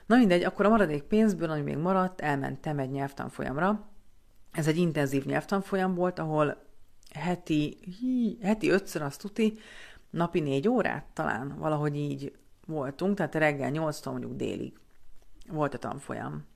Na 0.06 0.16
mindegy, 0.16 0.44
akkor 0.44 0.64
a 0.66 0.68
maradék 0.68 1.02
pénzből, 1.02 1.50
ami 1.50 1.60
még 1.60 1.76
maradt, 1.76 2.20
elmentem 2.20 2.78
egy 2.78 2.90
nyelvtanfolyamra. 2.90 3.92
Ez 4.54 4.66
egy 4.66 4.76
intenzív 4.76 5.25
nyelvtanfolyam 5.25 5.94
volt, 5.94 6.18
ahol 6.18 6.62
heti, 7.14 7.78
heti 8.42 8.70
ötször 8.70 9.02
azt 9.02 9.20
tuti, 9.20 9.58
napi 10.11 10.40
négy 10.40 10.68
órát 10.68 11.04
talán 11.12 11.58
valahogy 11.58 11.96
így 11.96 12.32
voltunk, 12.66 13.16
tehát 13.16 13.34
reggel 13.34 13.70
8-tól 13.73 14.11
mondjuk 14.11 14.37
délig 14.37 14.73
volt 15.49 15.75
a 15.75 15.78
tanfolyam. 15.78 16.46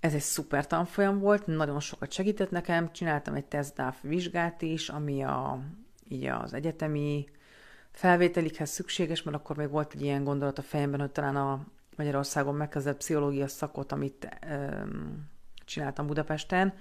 Ez 0.00 0.14
egy 0.14 0.20
szuper 0.20 0.66
tanfolyam 0.66 1.18
volt, 1.18 1.46
nagyon 1.46 1.80
sokat 1.80 2.12
segített 2.12 2.50
nekem, 2.50 2.92
csináltam 2.92 3.34
egy 3.34 3.44
testdáf 3.44 4.02
vizsgát 4.02 4.62
is, 4.62 4.88
ami 4.88 5.22
a, 5.22 5.60
így 6.08 6.24
az 6.26 6.54
egyetemi 6.54 7.28
felvételikhez 7.90 8.70
szükséges, 8.70 9.22
mert 9.22 9.36
akkor 9.36 9.56
még 9.56 9.70
volt 9.70 9.92
egy 9.94 10.02
ilyen 10.02 10.24
gondolat 10.24 10.58
a 10.58 10.62
fejemben, 10.62 11.00
hogy 11.00 11.10
talán 11.10 11.36
a 11.36 11.66
Magyarországon 11.96 12.54
megkezdett 12.54 12.96
pszichológia 12.96 13.48
szakot, 13.48 13.92
amit 13.92 14.28
um, 14.50 15.34
csináltam 15.66 16.06
Budapesten, 16.06 16.74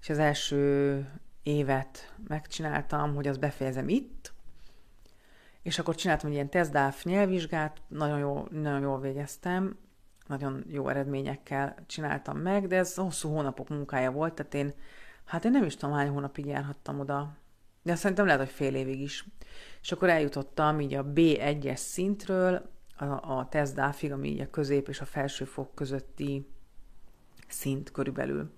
és 0.00 0.08
az 0.08 0.18
első 0.18 1.06
évet 1.42 2.14
megcsináltam, 2.28 3.14
hogy 3.14 3.28
azt 3.28 3.40
befejezem 3.40 3.88
itt, 3.88 4.32
és 5.62 5.78
akkor 5.78 5.94
csináltam 5.94 6.28
egy 6.28 6.34
ilyen 6.34 6.50
testdáf 6.50 7.04
nyelvvizsgát, 7.04 7.82
nagyon, 7.88 8.18
jó, 8.18 8.46
nagyon 8.50 8.80
jól 8.80 9.00
végeztem, 9.00 9.78
nagyon 10.26 10.64
jó 10.68 10.88
eredményekkel 10.88 11.74
csináltam 11.86 12.38
meg, 12.38 12.66
de 12.66 12.76
ez 12.76 12.94
hosszú 12.94 13.28
hónapok 13.28 13.68
munkája 13.68 14.10
volt, 14.10 14.34
tehát 14.34 14.54
én, 14.54 14.74
hát 15.24 15.44
én 15.44 15.50
nem 15.50 15.64
is 15.64 15.76
tudom, 15.76 15.94
hány 15.94 16.08
hónapig 16.08 16.46
járhattam 16.46 17.00
oda, 17.00 17.36
de 17.82 17.94
szerintem 17.94 18.26
lehet, 18.26 18.40
hogy 18.40 18.50
fél 18.50 18.74
évig 18.74 19.00
is. 19.00 19.24
És 19.80 19.92
akkor 19.92 20.08
eljutottam 20.08 20.80
így 20.80 20.94
a 20.94 21.04
B1-es 21.04 21.76
szintről 21.76 22.70
a, 22.96 23.04
a 23.38 23.46
tesztdáfig, 23.50 24.12
ami 24.12 24.28
így 24.28 24.40
a 24.40 24.50
közép 24.50 24.88
és 24.88 25.00
a 25.00 25.04
felső 25.04 25.44
fok 25.44 25.74
közötti 25.74 26.46
szint 27.50 27.90
körülbelül. 27.90 28.50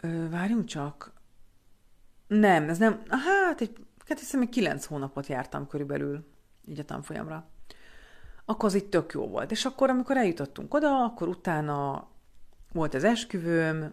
Ö, 0.00 0.28
várjunk 0.28 0.64
csak. 0.64 1.12
Nem, 2.26 2.68
ez 2.68 2.78
nem, 2.78 3.02
hát 3.08 3.60
egy, 3.60 3.86
hát 4.08 4.18
hiszem, 4.18 4.40
egy 4.40 4.48
kilenc 4.48 4.84
hónapot 4.84 5.26
jártam 5.26 5.66
körülbelül 5.66 6.26
így 6.66 6.78
a 6.78 6.84
tanfolyamra 6.84 7.52
akkor 8.44 8.68
az 8.68 8.74
itt 8.74 8.90
tök 8.90 9.12
jó 9.12 9.28
volt. 9.28 9.50
És 9.50 9.64
akkor, 9.64 9.90
amikor 9.90 10.16
eljutottunk 10.16 10.74
oda, 10.74 11.04
akkor 11.04 11.28
utána 11.28 12.08
volt 12.72 12.94
az 12.94 13.04
esküvőm, 13.04 13.92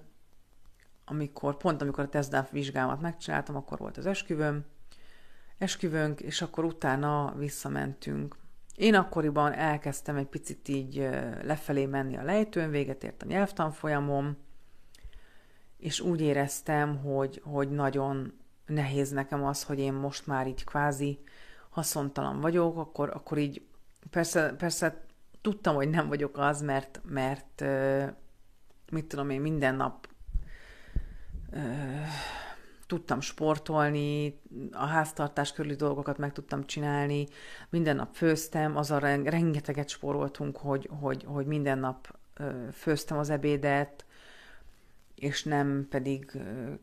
amikor, 1.06 1.58
pont 1.58 1.82
amikor 1.82 2.04
a 2.04 2.10
tesztdáv 2.10 2.48
vizsgámat 2.52 3.02
megcsináltam, 3.02 3.56
akkor 3.56 3.78
volt 3.78 3.98
az 3.98 4.06
esküvőm, 4.06 4.66
esküvőnk, 5.58 6.20
és 6.20 6.42
akkor 6.42 6.64
utána 6.64 7.34
visszamentünk. 7.38 8.36
Én 8.82 8.96
akkoriban 8.96 9.54
elkezdtem 9.54 10.16
egy 10.16 10.28
picit 10.28 10.68
így 10.68 11.10
lefelé 11.44 11.86
menni 11.86 12.18
a 12.18 12.24
lejtőn, 12.24 12.70
véget 12.70 13.04
ért 13.04 13.24
a 13.24 13.26
nyelvtanfolyamom, 13.26 14.38
és 15.78 16.00
úgy 16.00 16.22
éreztem, 16.22 16.98
hogy, 16.98 17.42
hogy 17.44 17.70
nagyon 17.70 18.34
nehéz 18.66 19.12
nekem 19.12 19.44
az, 19.44 19.64
hogy 19.64 19.80
én 19.80 19.94
most 19.94 20.28
már 20.28 20.48
így 20.48 20.64
kvázi 20.64 21.20
haszontalan 21.70 22.40
vagyok, 22.40 22.78
akkor, 22.78 23.10
akkor 23.10 23.38
így 23.38 23.62
Persze, 24.10 24.54
persze 24.58 25.02
tudtam, 25.42 25.76
hogy 25.76 25.90
nem 25.90 26.08
vagyok 26.08 26.38
az, 26.38 26.62
mert, 26.62 27.02
mert 27.04 27.64
mit 28.92 29.06
tudom 29.06 29.30
én, 29.30 29.42
minden 29.42 29.76
nap 29.76 30.08
tudtam 32.92 33.22
sportolni, 33.22 34.40
a 34.72 34.86
háztartás 34.86 35.54
körüli 35.54 35.76
dolgokat 35.76 36.18
meg 36.18 36.32
tudtam 36.32 36.66
csinálni, 36.66 37.28
minden 37.70 37.96
nap 37.96 38.16
főztem, 38.16 38.78
azzal 38.78 39.00
rengeteget 39.24 39.90
spóroltunk, 39.90 40.58
hogy, 40.58 40.90
hogy, 41.00 41.24
hogy 41.28 41.46
minden 41.46 41.80
nap 41.80 42.20
főztem 42.74 43.18
az 43.18 43.30
ebédet, 43.30 44.06
és 45.16 45.44
nem 45.44 45.88
pedig 45.90 46.32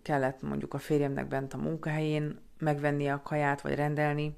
kellett 0.02 0.42
mondjuk 0.42 0.74
a 0.74 0.78
férjemnek 0.78 1.28
bent 1.28 1.54
a 1.54 1.56
munkahelyén 1.56 2.38
megvenni 2.58 3.08
a 3.08 3.22
kaját, 3.22 3.60
vagy 3.60 3.74
rendelni. 3.74 4.36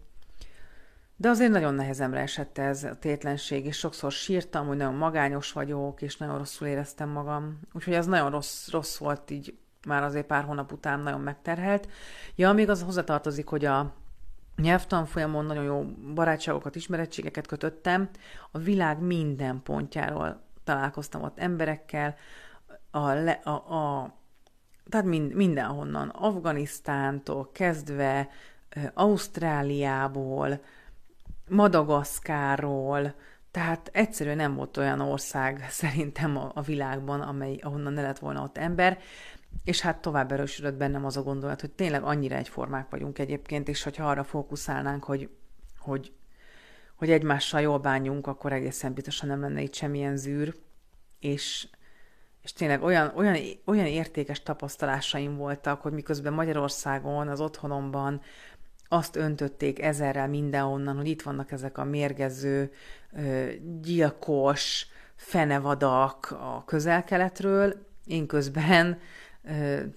De 1.16 1.28
azért 1.28 1.50
nagyon 1.50 1.74
nehezemre 1.74 2.20
esett 2.20 2.58
ez 2.58 2.84
a 2.84 2.98
tétlenség, 2.98 3.66
és 3.66 3.76
sokszor 3.76 4.12
sírtam, 4.12 4.66
hogy 4.66 4.76
nagyon 4.76 4.94
magányos 4.94 5.52
vagyok, 5.52 6.02
és 6.02 6.16
nagyon 6.16 6.38
rosszul 6.38 6.66
éreztem 6.66 7.08
magam. 7.08 7.60
Úgyhogy 7.72 7.94
ez 7.94 8.06
nagyon 8.06 8.30
rossz, 8.30 8.70
rossz 8.70 8.96
volt 8.96 9.30
így 9.30 9.58
már 9.86 10.02
azért 10.02 10.26
pár 10.26 10.44
hónap 10.44 10.72
után 10.72 11.00
nagyon 11.00 11.20
megterhelt. 11.20 11.88
Ja, 12.34 12.52
még 12.52 12.68
az 12.68 12.82
hozzátartozik, 12.82 13.46
hogy 13.46 13.64
a 13.64 13.94
nyelvtanfolyamon 14.56 15.44
nagyon 15.44 15.64
jó 15.64 15.84
barátságokat, 16.14 16.76
ismerettségeket 16.76 17.46
kötöttem. 17.46 18.08
A 18.50 18.58
világ 18.58 19.00
minden 19.00 19.62
pontjáról 19.62 20.42
találkoztam 20.64 21.22
ott 21.22 21.38
emberekkel, 21.38 22.14
a, 22.90 23.08
le, 23.08 23.30
a, 23.30 23.50
a 23.50 24.14
tehát 24.88 25.06
mind, 25.06 25.34
mindenhonnan, 25.34 26.08
Afganisztántól 26.08 27.50
kezdve, 27.52 28.28
Ausztráliából, 28.94 30.60
Madagaszkárról, 31.48 33.14
tehát 33.50 33.90
egyszerűen 33.92 34.36
nem 34.36 34.54
volt 34.54 34.76
olyan 34.76 35.00
ország 35.00 35.66
szerintem 35.70 36.36
a, 36.36 36.50
a 36.54 36.60
világban, 36.60 37.20
amely, 37.20 37.56
ahonnan 37.62 37.92
ne 37.92 38.02
lett 38.02 38.18
volna 38.18 38.42
ott 38.42 38.58
ember, 38.58 38.98
és 39.64 39.80
hát 39.80 40.00
tovább 40.00 40.32
erősödött 40.32 40.74
bennem 40.74 41.04
az 41.04 41.16
a 41.16 41.22
gondolat, 41.22 41.60
hogy 41.60 41.70
tényleg 41.70 42.02
annyira 42.02 42.36
egyformák 42.36 42.90
vagyunk 42.90 43.18
egyébként, 43.18 43.68
és 43.68 43.82
hogyha 43.82 44.08
arra 44.08 44.24
fókuszálnánk, 44.24 45.04
hogy, 45.04 45.28
hogy, 45.78 46.12
hogy 46.96 47.10
egymással 47.10 47.60
jól 47.60 47.78
bánjunk, 47.78 48.26
akkor 48.26 48.52
egészen 48.52 48.92
biztosan 48.92 49.28
nem 49.28 49.40
lenne 49.40 49.60
itt 49.60 49.74
semmilyen 49.74 50.16
zűr, 50.16 50.54
és, 51.18 51.68
és 52.42 52.52
tényleg 52.52 52.82
olyan, 52.82 53.12
olyan, 53.16 53.36
olyan 53.64 53.86
értékes 53.86 54.42
tapasztalásaim 54.42 55.36
voltak, 55.36 55.82
hogy 55.82 55.92
miközben 55.92 56.32
Magyarországon, 56.32 57.28
az 57.28 57.40
otthonomban 57.40 58.20
azt 58.88 59.16
öntötték 59.16 59.82
ezerrel 59.82 60.28
mindenhonnan, 60.28 60.96
hogy 60.96 61.08
itt 61.08 61.22
vannak 61.22 61.52
ezek 61.52 61.78
a 61.78 61.84
mérgező, 61.84 62.72
gyilkos 63.80 64.86
fenevadak 65.14 66.30
a 66.30 66.64
közel-keletről. 66.66 67.86
Én 68.06 68.26
közben 68.26 68.98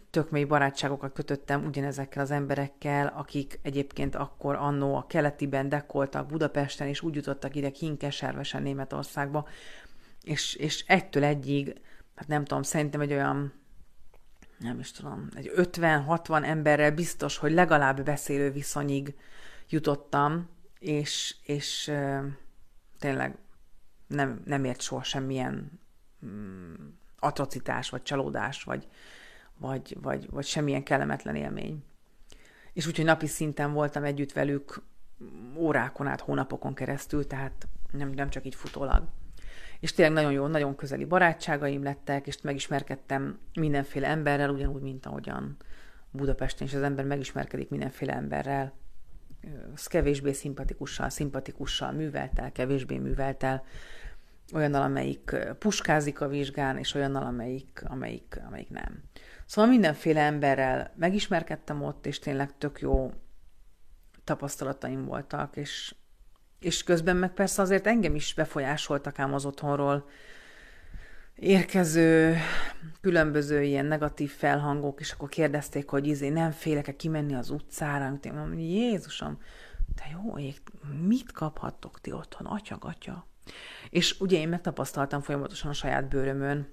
tök 0.10 0.30
mély 0.30 0.44
barátságokat 0.44 1.14
kötöttem 1.14 1.66
ugyanezekkel 1.66 2.24
az 2.24 2.32
emberekkel, 2.32 3.08
akik 3.08 3.60
egyébként 3.62 4.16
akkor 4.16 4.56
annó 4.56 4.96
a 4.96 5.08
keletiben 5.08 5.70
dekoltak 5.70 6.28
Budapesten, 6.28 6.88
és 6.88 7.02
úgy 7.02 7.16
jutottak 7.16 7.56
ide 7.56 7.70
Kinkeservesen 7.70 8.62
Németországba, 8.62 9.48
és, 10.22 10.56
és 10.56 10.84
egytől 10.88 11.24
egyig, 11.24 11.82
hát 12.16 12.28
nem 12.28 12.46
tudom, 12.46 12.64
szerintem 12.64 13.02
egy 13.02 13.14
olyan 13.14 13.54
nem 14.58 14.80
is 14.80 14.92
tudom, 14.92 15.28
egy 15.36 15.52
50-60 15.56 16.46
emberrel 16.46 16.92
biztos, 16.92 17.38
hogy 17.38 17.52
legalább 17.52 18.04
beszélő 18.04 18.52
viszonyig 18.52 19.16
jutottam, 19.70 20.50
és, 20.80 21.36
és 21.44 21.92
tényleg 23.00 23.38
nem, 24.08 24.42
nem 24.46 24.64
ért 24.64 24.82
soha 24.82 25.04
semmilyen 25.04 25.80
mm, 26.26 26.74
atrocitás, 27.20 27.90
vagy 27.90 28.04
csalódás, 28.04 28.64
vagy, 28.64 28.88
vagy, 29.58 29.98
vagy, 30.02 30.30
vagy 30.30 30.46
semmilyen 30.46 30.84
kellemetlen 30.84 31.36
élmény. 31.36 31.84
És 32.74 32.88
úgyhogy 32.88 33.06
napi 33.06 33.28
szinten 33.28 33.74
voltam 33.74 34.04
együtt 34.04 34.32
velük 34.32 34.82
órákon 35.56 36.08
át, 36.08 36.22
hónapokon 36.22 36.74
keresztül, 36.74 37.28
tehát 37.28 37.68
nem, 37.92 38.10
nem 38.10 38.30
csak 38.30 38.46
így 38.46 38.56
futólag 38.56 39.04
és 39.84 39.94
tényleg 39.94 40.14
nagyon 40.14 40.32
jó, 40.32 40.48
nagyon 40.48 40.76
közeli 40.76 41.06
barátságaim 41.06 41.84
lettek, 41.84 42.28
és 42.28 42.42
megismerkedtem 42.42 43.40
mindenféle 43.54 44.08
emberrel, 44.08 44.50
ugyanúgy, 44.50 44.82
mint 44.82 45.06
ahogyan 45.06 45.58
Budapesten 46.12 46.68
is 46.68 46.74
az 46.74 46.82
ember 46.82 47.06
megismerkedik 47.06 47.70
mindenféle 47.70 48.14
emberrel. 48.14 48.74
kevésbé 49.86 50.32
szimpatikussal, 50.32 51.10
szimpatikussal 51.10 51.92
műveltel, 51.92 52.52
kevésbé 52.52 52.98
műveltel, 52.98 53.64
olyannal, 54.54 54.82
amelyik 54.82 55.36
puskázik 55.60 56.22
a 56.22 56.28
vizsgán, 56.28 56.78
és 56.78 56.94
olyannal, 56.94 57.24
amelyik, 57.24 57.84
amelyik, 57.86 58.42
amelyik 58.48 58.70
nem. 58.70 59.04
Szóval 59.54 59.70
mindenféle 59.70 60.22
emberrel 60.22 60.94
megismerkedtem 60.96 61.84
ott, 61.84 62.06
és 62.06 62.20
tényleg 62.20 62.58
tök 62.58 62.80
jó 62.80 63.12
tapasztalataim 64.24 65.06
voltak, 65.06 65.56
és, 65.56 65.96
és 66.60 66.84
közben 66.84 67.18
meg 67.18 67.34
persze 67.34 67.62
azért 67.62 67.88
engem 67.88 68.16
is 68.16 68.34
befolyásoltak 68.34 69.20
ám 69.20 69.34
az 69.34 69.46
otthonról 69.46 70.10
érkező 71.36 72.38
különböző 73.02 73.64
ilyen 73.64 73.86
negatív 73.86 74.32
felhangok, 74.32 75.00
és 75.00 75.12
akkor 75.12 75.30
kérdezték, 75.30 75.90
hogy 75.90 76.08
izé 76.08 76.30
nem 76.30 76.52
félek-e 76.52 76.96
kimenni 76.96 77.36
az 77.36 77.50
utcára, 77.50 78.06
amit 78.06 78.26
én 78.26 78.34
mondom, 78.34 78.60
Jézusom, 78.60 79.38
te 79.96 80.04
jó 80.12 80.38
ég, 80.38 80.62
mit 81.02 81.32
kaphattok 81.32 82.02
ti 82.02 82.12
otthon, 82.12 82.48
atya-gatya? 82.48 83.28
És 83.90 84.20
ugye 84.20 84.38
én 84.38 84.50
megtapasztaltam 84.50 85.22
folyamatosan 85.22 85.70
a 85.70 85.74
saját 85.74 86.08
bőrömön, 86.08 86.68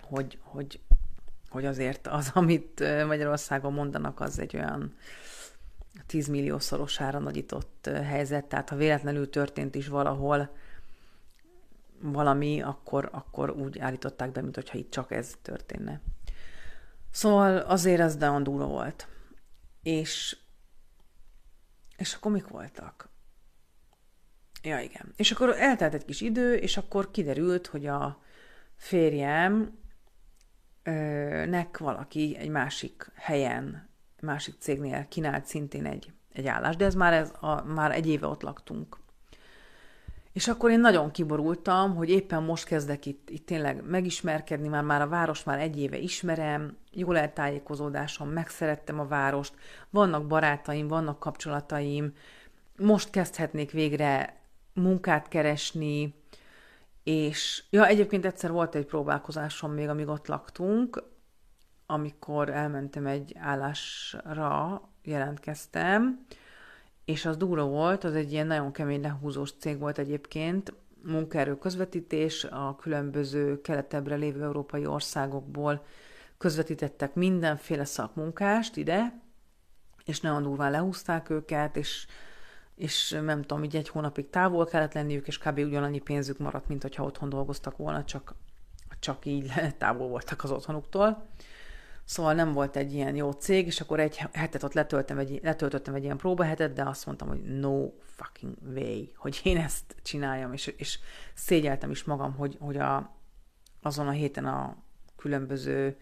hogy, 0.00 0.38
hogy, 0.42 0.80
hogy 1.56 1.66
azért 1.66 2.06
az, 2.06 2.30
amit 2.34 2.80
Magyarországon 3.06 3.72
mondanak, 3.72 4.20
az 4.20 4.38
egy 4.38 4.56
olyan 4.56 4.94
10 6.06 6.28
milliószorosára 6.28 7.18
nagyított 7.18 7.90
helyzet, 8.04 8.44
tehát 8.44 8.68
ha 8.68 8.76
véletlenül 8.76 9.30
történt 9.30 9.74
is 9.74 9.88
valahol 9.88 10.56
valami, 12.00 12.62
akkor, 12.62 13.08
akkor 13.12 13.50
úgy 13.50 13.78
állították 13.78 14.32
be, 14.32 14.42
mintha 14.42 14.78
itt 14.78 14.90
csak 14.90 15.10
ez 15.10 15.34
történne. 15.42 16.00
Szóval 17.10 17.56
azért 17.56 18.00
ez 18.00 18.16
nagyon 18.16 18.42
durva 18.42 18.66
volt. 18.66 19.08
És, 19.82 20.36
és 21.96 22.14
akkor 22.14 22.32
mik 22.32 22.48
voltak? 22.48 23.08
Ja, 24.62 24.80
igen. 24.80 25.12
És 25.16 25.30
akkor 25.30 25.48
eltelt 25.48 25.94
egy 25.94 26.04
kis 26.04 26.20
idő, 26.20 26.54
és 26.54 26.76
akkor 26.76 27.10
kiderült, 27.10 27.66
hogy 27.66 27.86
a 27.86 28.22
férjem 28.76 29.78
nek 31.46 31.78
valaki 31.78 32.36
egy 32.38 32.48
másik 32.48 33.10
helyen, 33.14 33.88
másik 34.20 34.54
cégnél 34.58 35.06
kínált 35.08 35.46
szintén 35.46 35.86
egy, 35.86 36.12
egy 36.32 36.46
állást, 36.46 36.78
de 36.78 36.84
ez 36.84 36.94
már, 36.94 37.12
ez 37.12 37.32
a, 37.40 37.62
már 37.62 37.92
egy 37.92 38.08
éve 38.08 38.26
ott 38.26 38.42
laktunk. 38.42 38.96
És 40.32 40.48
akkor 40.48 40.70
én 40.70 40.80
nagyon 40.80 41.10
kiborultam, 41.10 41.94
hogy 41.94 42.10
éppen 42.10 42.42
most 42.42 42.64
kezdek 42.64 43.06
itt, 43.06 43.30
itt 43.30 43.46
tényleg 43.46 43.82
megismerkedni, 43.88 44.68
már, 44.68 44.82
már 44.82 45.00
a 45.00 45.08
város 45.08 45.44
már 45.44 45.58
egy 45.58 45.80
éve 45.80 45.96
ismerem, 45.96 46.76
jól 46.92 47.18
eltájékozódásom, 47.18 48.28
megszerettem 48.28 49.00
a 49.00 49.06
várost, 49.06 49.54
vannak 49.90 50.26
barátaim, 50.26 50.88
vannak 50.88 51.18
kapcsolataim, 51.18 52.12
most 52.76 53.10
kezdhetnék 53.10 53.70
végre 53.70 54.40
munkát 54.74 55.28
keresni, 55.28 56.14
és 57.06 57.64
ja, 57.70 57.86
egyébként 57.86 58.24
egyszer 58.24 58.50
volt 58.50 58.74
egy 58.74 58.84
próbálkozásom 58.86 59.72
még, 59.72 59.88
amíg 59.88 60.08
ott 60.08 60.26
laktunk, 60.26 61.02
amikor 61.86 62.48
elmentem 62.48 63.06
egy 63.06 63.34
állásra, 63.38 64.80
jelentkeztem, 65.02 66.26
és 67.04 67.24
az 67.24 67.36
durva 67.36 67.64
volt, 67.64 68.04
az 68.04 68.14
egy 68.14 68.32
ilyen 68.32 68.46
nagyon 68.46 68.72
kemény 68.72 69.00
lehúzós 69.00 69.52
cég 69.58 69.78
volt 69.78 69.98
egyébként, 69.98 70.74
munkaerő 71.02 71.58
közvetítés 71.58 72.44
a 72.44 72.76
különböző 72.80 73.60
keletebbre 73.60 74.14
lévő 74.14 74.42
európai 74.42 74.86
országokból 74.86 75.84
közvetítettek 76.38 77.14
mindenféle 77.14 77.84
szakmunkást 77.84 78.76
ide, 78.76 79.20
és 80.04 80.20
nagyon 80.20 80.42
durván 80.42 80.70
lehúzták 80.70 81.30
őket, 81.30 81.76
és 81.76 82.06
és 82.76 83.10
nem 83.10 83.42
tudom, 83.42 83.64
így 83.64 83.76
egy 83.76 83.88
hónapig 83.88 84.30
távol 84.30 84.66
kellett 84.66 84.94
lenniük, 84.94 85.26
és 85.26 85.38
kb. 85.38 85.58
ugyanannyi 85.58 85.98
pénzük 85.98 86.38
maradt, 86.38 86.68
mint 86.68 86.82
hogyha 86.82 87.04
otthon 87.04 87.28
dolgoztak 87.28 87.76
volna, 87.76 88.04
csak, 88.04 88.34
csak 88.98 89.26
így 89.26 89.52
távol 89.78 90.08
voltak 90.08 90.44
az 90.44 90.50
otthonuktól. 90.50 91.26
Szóval 92.04 92.34
nem 92.34 92.52
volt 92.52 92.76
egy 92.76 92.92
ilyen 92.92 93.14
jó 93.14 93.30
cég, 93.30 93.66
és 93.66 93.80
akkor 93.80 94.00
egy 94.00 94.16
hetet 94.32 94.62
ott 94.62 94.72
letöltöttem 94.72 95.18
egy, 95.18 95.40
letöltöttem 95.42 95.94
egy 95.94 96.04
ilyen 96.04 96.16
próbahetet, 96.16 96.72
de 96.72 96.82
azt 96.82 97.06
mondtam, 97.06 97.28
hogy 97.28 97.42
no 97.42 97.90
fucking 98.00 98.54
way, 98.74 99.04
hogy 99.16 99.40
én 99.42 99.56
ezt 99.56 99.96
csináljam, 100.02 100.52
és, 100.52 100.66
és 100.66 100.98
szégyeltem 101.34 101.90
is 101.90 102.04
magam, 102.04 102.34
hogy, 102.34 102.56
hogy 102.60 102.76
a, 102.76 103.16
azon 103.82 104.08
a 104.08 104.10
héten 104.10 104.46
a 104.46 104.76
különböző 105.16 105.96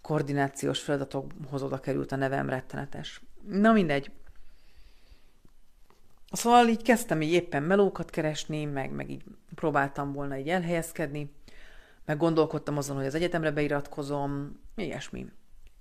koordinációs 0.00 0.80
feladatokhoz 0.80 1.62
oda 1.62 1.80
került 1.80 2.12
a 2.12 2.16
nevem 2.16 2.48
rettenetes. 2.48 3.22
Na 3.46 3.72
mindegy, 3.72 4.10
Szóval 6.30 6.68
így 6.68 6.82
kezdtem 6.82 7.22
így 7.22 7.32
éppen 7.32 7.62
melókat 7.62 8.10
keresni, 8.10 8.64
meg, 8.64 8.90
meg 8.90 9.10
így 9.10 9.22
próbáltam 9.54 10.12
volna 10.12 10.36
így 10.38 10.48
elhelyezkedni, 10.48 11.34
meg 12.04 12.16
gondolkodtam 12.16 12.76
azon, 12.76 12.96
hogy 12.96 13.06
az 13.06 13.14
egyetemre 13.14 13.50
beiratkozom, 13.50 14.60
ilyesmi. 14.76 15.26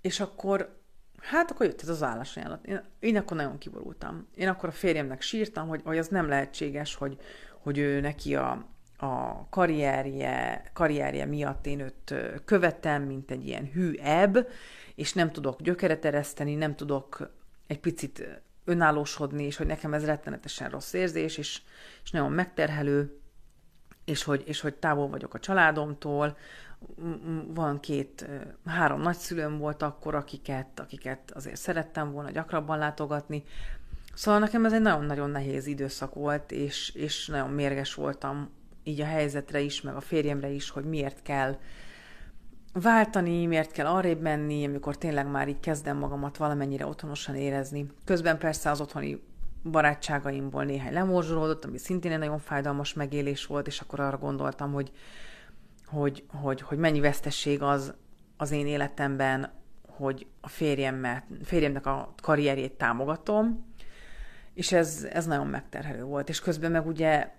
És 0.01 0.19
akkor, 0.19 0.79
hát 1.17 1.51
akkor 1.51 1.65
jött 1.65 1.81
ez 1.81 1.89
az 1.89 2.03
állásajánlat. 2.03 2.65
Én, 2.65 2.83
én 2.99 3.17
akkor 3.17 3.37
nagyon 3.37 3.57
kiborultam. 3.57 4.27
Én 4.35 4.47
akkor 4.47 4.69
a 4.69 4.71
férjemnek 4.71 5.21
sírtam, 5.21 5.67
hogy, 5.67 5.81
hogy 5.83 5.97
az 5.97 6.07
nem 6.07 6.27
lehetséges, 6.27 6.95
hogy, 6.95 7.17
hogy 7.59 7.77
ő 7.77 7.99
neki 7.99 8.35
a, 8.35 8.65
a 8.97 9.45
karrierje, 9.49 10.63
karrierje 10.73 11.25
miatt 11.25 11.65
én 11.65 11.79
őt 11.79 12.13
követem, 12.45 13.03
mint 13.03 13.31
egy 13.31 13.47
ilyen 13.47 13.69
hű 13.73 13.93
ebb, 13.93 14.47
és 14.95 15.13
nem 15.13 15.31
tudok 15.31 15.61
gyökeret 15.61 16.05
ereszteni, 16.05 16.55
nem 16.55 16.75
tudok 16.75 17.31
egy 17.67 17.79
picit 17.79 18.41
önállósodni, 18.65 19.43
és 19.43 19.57
hogy 19.57 19.67
nekem 19.67 19.93
ez 19.93 20.05
rettenetesen 20.05 20.69
rossz 20.69 20.93
érzés, 20.93 21.37
és, 21.37 21.61
és 22.03 22.11
nagyon 22.11 22.31
megterhelő, 22.31 23.19
és 24.05 24.23
hogy, 24.23 24.43
és 24.45 24.59
hogy 24.59 24.73
távol 24.73 25.07
vagyok 25.07 25.33
a 25.33 25.39
családomtól, 25.39 26.37
van 27.47 27.79
két, 27.79 28.29
három 28.65 29.01
nagyszülőm 29.01 29.57
volt 29.57 29.81
akkor, 29.81 30.15
akiket, 30.15 30.79
akiket 30.79 31.31
azért 31.31 31.55
szerettem 31.55 32.11
volna 32.11 32.31
gyakrabban 32.31 32.77
látogatni. 32.77 33.43
Szóval 34.13 34.39
nekem 34.39 34.65
ez 34.65 34.73
egy 34.73 34.81
nagyon-nagyon 34.81 35.29
nehéz 35.29 35.67
időszak 35.67 36.13
volt, 36.13 36.51
és, 36.51 36.89
és 36.89 37.27
nagyon 37.27 37.49
mérges 37.49 37.93
voltam 37.93 38.49
így 38.83 39.01
a 39.01 39.05
helyzetre 39.05 39.59
is, 39.59 39.81
meg 39.81 39.95
a 39.95 40.01
férjemre 40.01 40.49
is, 40.49 40.69
hogy 40.69 40.85
miért 40.85 41.21
kell 41.21 41.57
váltani, 42.73 43.45
miért 43.45 43.71
kell 43.71 43.85
arrébb 43.85 44.21
menni, 44.21 44.65
amikor 44.65 44.97
tényleg 44.97 45.27
már 45.27 45.47
így 45.47 45.59
kezdem 45.59 45.97
magamat 45.97 46.37
valamennyire 46.37 46.85
otthonosan 46.85 47.35
érezni. 47.35 47.87
Közben 48.05 48.37
persze 48.37 48.69
az 48.69 48.81
otthoni 48.81 49.21
barátságaimból 49.63 50.63
néhány 50.63 50.93
lemorzsolódott, 50.93 51.65
ami 51.65 51.77
szintén 51.77 52.11
egy 52.11 52.19
nagyon 52.19 52.39
fájdalmas 52.39 52.93
megélés 52.93 53.45
volt, 53.45 53.67
és 53.67 53.79
akkor 53.79 53.99
arra 53.99 54.17
gondoltam, 54.17 54.73
hogy, 54.73 54.91
hogy, 55.85 56.23
hogy, 56.41 56.61
hogy 56.61 56.77
mennyi 56.77 56.99
vesztesség 56.99 57.61
az 57.61 57.93
az 58.37 58.51
én 58.51 58.67
életemben, 58.67 59.51
hogy 59.87 60.27
a 60.41 60.47
férjemmet, 60.47 61.23
férjemnek 61.43 61.85
a 61.85 62.13
karrierjét 62.21 62.71
támogatom, 62.71 63.65
és 64.53 64.71
ez, 64.71 65.07
ez 65.11 65.25
nagyon 65.25 65.47
megterhelő 65.47 66.03
volt. 66.03 66.29
És 66.29 66.39
közben 66.39 66.71
meg 66.71 66.87
ugye 66.87 67.31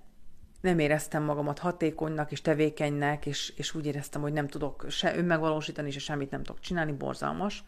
nem 0.61 0.79
éreztem 0.79 1.23
magamat 1.23 1.59
hatékonynak 1.59 2.33
és 2.33 2.41
tevékenynek, 2.41 3.27
és, 3.27 3.53
és 3.57 3.75
úgy 3.75 3.87
éreztem, 3.87 4.21
hogy 4.21 4.33
nem 4.33 4.49
tudok 4.49 4.85
se 4.89 5.17
önmegvalósítani, 5.17 5.91
se 5.91 5.99
semmit 5.99 6.31
nem 6.31 6.43
tudok 6.43 6.61
csinálni, 6.61 6.93
borzalmas. 6.93 7.65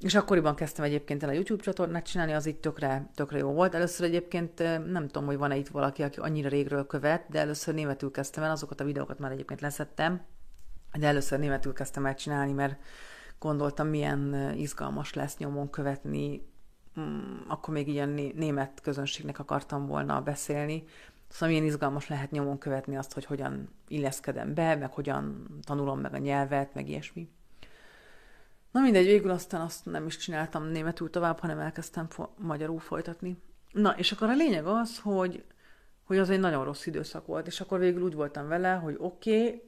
És 0.00 0.14
akkoriban 0.14 0.54
kezdtem 0.54 0.84
egyébként 0.84 1.22
el 1.22 1.28
a 1.28 1.32
YouTube 1.32 1.62
csatornát 1.62 2.06
csinálni, 2.06 2.32
az 2.32 2.46
itt 2.46 2.60
tökre, 2.60 3.10
tökre 3.14 3.38
jó 3.38 3.52
volt. 3.52 3.74
Először 3.74 4.06
egyébként 4.06 4.58
nem 4.90 5.06
tudom, 5.06 5.26
hogy 5.26 5.36
van-e 5.36 5.56
itt 5.56 5.68
valaki, 5.68 6.02
aki 6.02 6.20
annyira 6.20 6.48
régről 6.48 6.86
követ, 6.86 7.24
de 7.28 7.38
először 7.38 7.74
németül 7.74 8.10
kezdtem 8.10 8.44
el, 8.44 8.50
azokat 8.50 8.80
a 8.80 8.84
videókat 8.84 9.18
már 9.18 9.32
egyébként 9.32 9.60
leszettem, 9.60 10.22
de 10.98 11.06
először 11.06 11.38
németül 11.38 11.72
kezdtem 11.72 12.06
el 12.06 12.14
csinálni, 12.14 12.52
mert 12.52 12.76
gondoltam, 13.38 13.88
milyen 13.88 14.52
izgalmas 14.56 15.14
lesz 15.14 15.36
nyomon 15.36 15.70
követni, 15.70 16.46
mm, 17.00 17.40
akkor 17.48 17.74
még 17.74 17.88
ilyen 17.88 18.08
német 18.34 18.80
közönségnek 18.82 19.38
akartam 19.38 19.86
volna 19.86 20.20
beszélni, 20.20 20.84
Szóval 21.34 21.48
milyen 21.48 21.64
izgalmas 21.64 22.08
lehet 22.08 22.30
nyomon 22.30 22.58
követni 22.58 22.96
azt, 22.96 23.12
hogy 23.12 23.24
hogyan 23.24 23.68
illeszkedem 23.88 24.54
be, 24.54 24.74
meg 24.74 24.92
hogyan 24.92 25.46
tanulom 25.62 26.00
meg 26.00 26.14
a 26.14 26.18
nyelvet, 26.18 26.74
meg 26.74 26.88
ilyesmi. 26.88 27.28
Na 28.70 28.80
mindegy, 28.80 29.06
végül 29.06 29.30
aztán 29.30 29.60
azt 29.60 29.84
nem 29.84 30.06
is 30.06 30.16
csináltam 30.16 30.64
németül 30.64 31.10
tovább, 31.10 31.38
hanem 31.38 31.58
elkezdtem 31.58 32.08
fo- 32.08 32.38
magyarul 32.38 32.78
folytatni. 32.78 33.36
Na, 33.72 33.90
és 33.90 34.12
akkor 34.12 34.28
a 34.28 34.34
lényeg 34.34 34.66
az, 34.66 34.98
hogy, 34.98 35.44
hogy 36.04 36.18
az 36.18 36.30
egy 36.30 36.40
nagyon 36.40 36.64
rossz 36.64 36.86
időszak 36.86 37.26
volt, 37.26 37.46
és 37.46 37.60
akkor 37.60 37.78
végül 37.78 38.02
úgy 38.02 38.14
voltam 38.14 38.48
vele, 38.48 38.72
hogy 38.72 38.96
oké, 38.98 39.36
okay, 39.36 39.62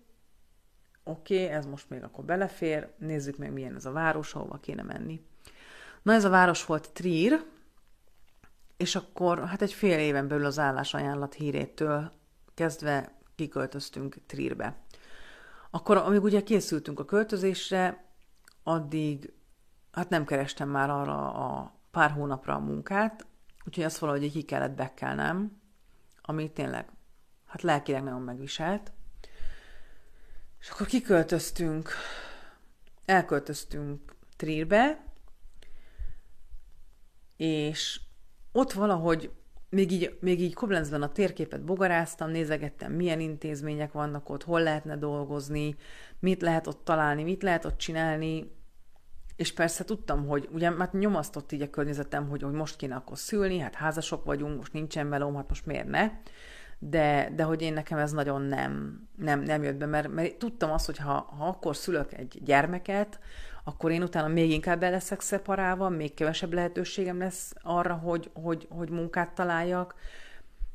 oké, 1.05 1.43
okay, 1.45 1.57
ez 1.57 1.67
most 1.67 1.91
még 1.91 2.03
akkor 2.03 2.25
belefér, 2.25 2.89
nézzük 2.99 3.37
meg, 3.37 3.53
milyen 3.53 3.75
ez 3.75 3.87
a 3.87 3.93
város, 3.93 4.35
ahova 4.35 4.59
kéne 4.59 4.83
menni. 4.83 5.25
Na, 6.03 6.13
ez 6.13 6.25
a 6.25 6.31
város 6.31 6.65
volt 6.65 6.91
Trier, 6.93 7.45
és 8.77 8.95
akkor 8.95 9.47
hát 9.47 9.63
egy 9.63 9.73
fél 9.73 9.99
éven 9.99 10.29
belül 10.29 10.45
az 10.45 10.59
állásajánlat 10.59 11.35
hírétől 11.35 12.13
kezdve 12.55 13.19
kiköltöztünk 13.35 14.17
Trírbe. 14.27 14.85
Akkor, 15.71 15.97
amíg 15.97 16.23
ugye 16.23 16.43
készültünk 16.43 17.01
a 17.01 17.05
költözésre, 17.05 18.05
addig 18.63 19.33
hát 19.93 20.09
nem 20.09 20.25
kerestem 20.25 20.69
már 20.69 20.91
arra 20.91 21.33
a 21.35 21.75
pár 21.91 22.11
hónapra 22.11 22.55
a 22.55 22.59
munkát, 22.59 23.27
Úgyhogy 23.67 23.85
azt 23.85 23.99
valahogy 23.99 24.33
ki 24.33 24.43
kellett 24.43 24.75
bekkelnem, 24.75 25.61
ami 26.23 26.53
tényleg, 26.53 26.89
hát 27.47 27.63
lelkileg 27.63 28.03
nagyon 28.03 28.23
megviselt. 28.23 28.93
És 30.61 30.71
akkor 30.71 30.87
kiköltöztünk, 30.87 31.91
elköltöztünk 33.05 34.15
Trírbe, 34.37 35.05
és 37.37 38.01
ott 38.57 38.73
valahogy 38.73 39.31
még 39.69 39.93
így, 39.93 40.19
még 40.21 40.41
így 40.41 40.55
Koblenzben 40.55 41.03
a 41.03 41.13
térképet 41.13 41.65
bogaráztam, 41.65 42.31
nézegettem, 42.31 42.93
milyen 42.93 43.21
intézmények 43.21 43.93
vannak 43.93 44.31
ott, 44.31 44.43
hol 44.43 44.63
lehetne 44.63 44.97
dolgozni, 44.97 45.77
mit 46.19 46.43
lehet 46.43 46.67
ott 46.67 46.85
találni, 46.85 47.23
mit 47.23 47.43
lehet 47.43 47.65
ott 47.65 47.77
csinálni, 47.77 48.51
és 49.37 49.53
persze 49.53 49.85
tudtam, 49.85 50.27
hogy 50.27 50.49
ugye 50.53 50.73
hát 50.79 50.93
nyomasztott 50.93 51.53
így 51.53 51.63
a 51.63 51.71
környezetem, 51.71 52.29
hogy, 52.29 52.43
hogy 52.43 52.53
most 52.53 52.77
kéne 52.77 52.95
akkor 52.95 53.19
szülni, 53.19 53.59
hát 53.59 53.75
házasok 53.75 54.25
vagyunk, 54.25 54.57
most 54.57 54.73
nincsen 54.73 55.09
velem, 55.09 55.35
hát 55.35 55.49
most 55.49 55.67
miért 55.67 55.89
ne? 55.89 56.11
De, 56.79 57.33
de 57.37 57.43
hogy 57.43 57.63
én 57.63 57.73
nekem 57.73 57.99
ez 57.99 58.13
nagyon 58.13 58.43
nem, 58.43 59.01
nem, 59.17 59.41
nem 59.41 59.63
jött 59.63 59.77
be, 59.77 59.87
mert, 59.87 60.09
mert 60.09 60.35
tudtam 60.35 60.71
azt, 60.71 60.87
hogy 60.87 60.99
ha, 60.99 61.35
ha 61.39 61.47
akkor 61.47 61.77
szülök 61.77 62.13
egy 62.13 62.41
gyermeket, 62.45 63.19
akkor 63.65 63.91
én 63.91 64.03
utána 64.03 64.29
még 64.29 64.51
inkább 64.51 64.81
be 64.81 64.91
leszek 64.91 65.21
szeparálva, 65.21 65.89
még 65.89 66.15
kevesebb 66.15 66.53
lehetőségem 66.53 67.19
lesz 67.19 67.55
arra, 67.63 67.95
hogy, 67.95 68.31
hogy, 68.33 68.67
hogy 68.71 68.91
munkát 68.91 69.35
találjak, 69.35 69.95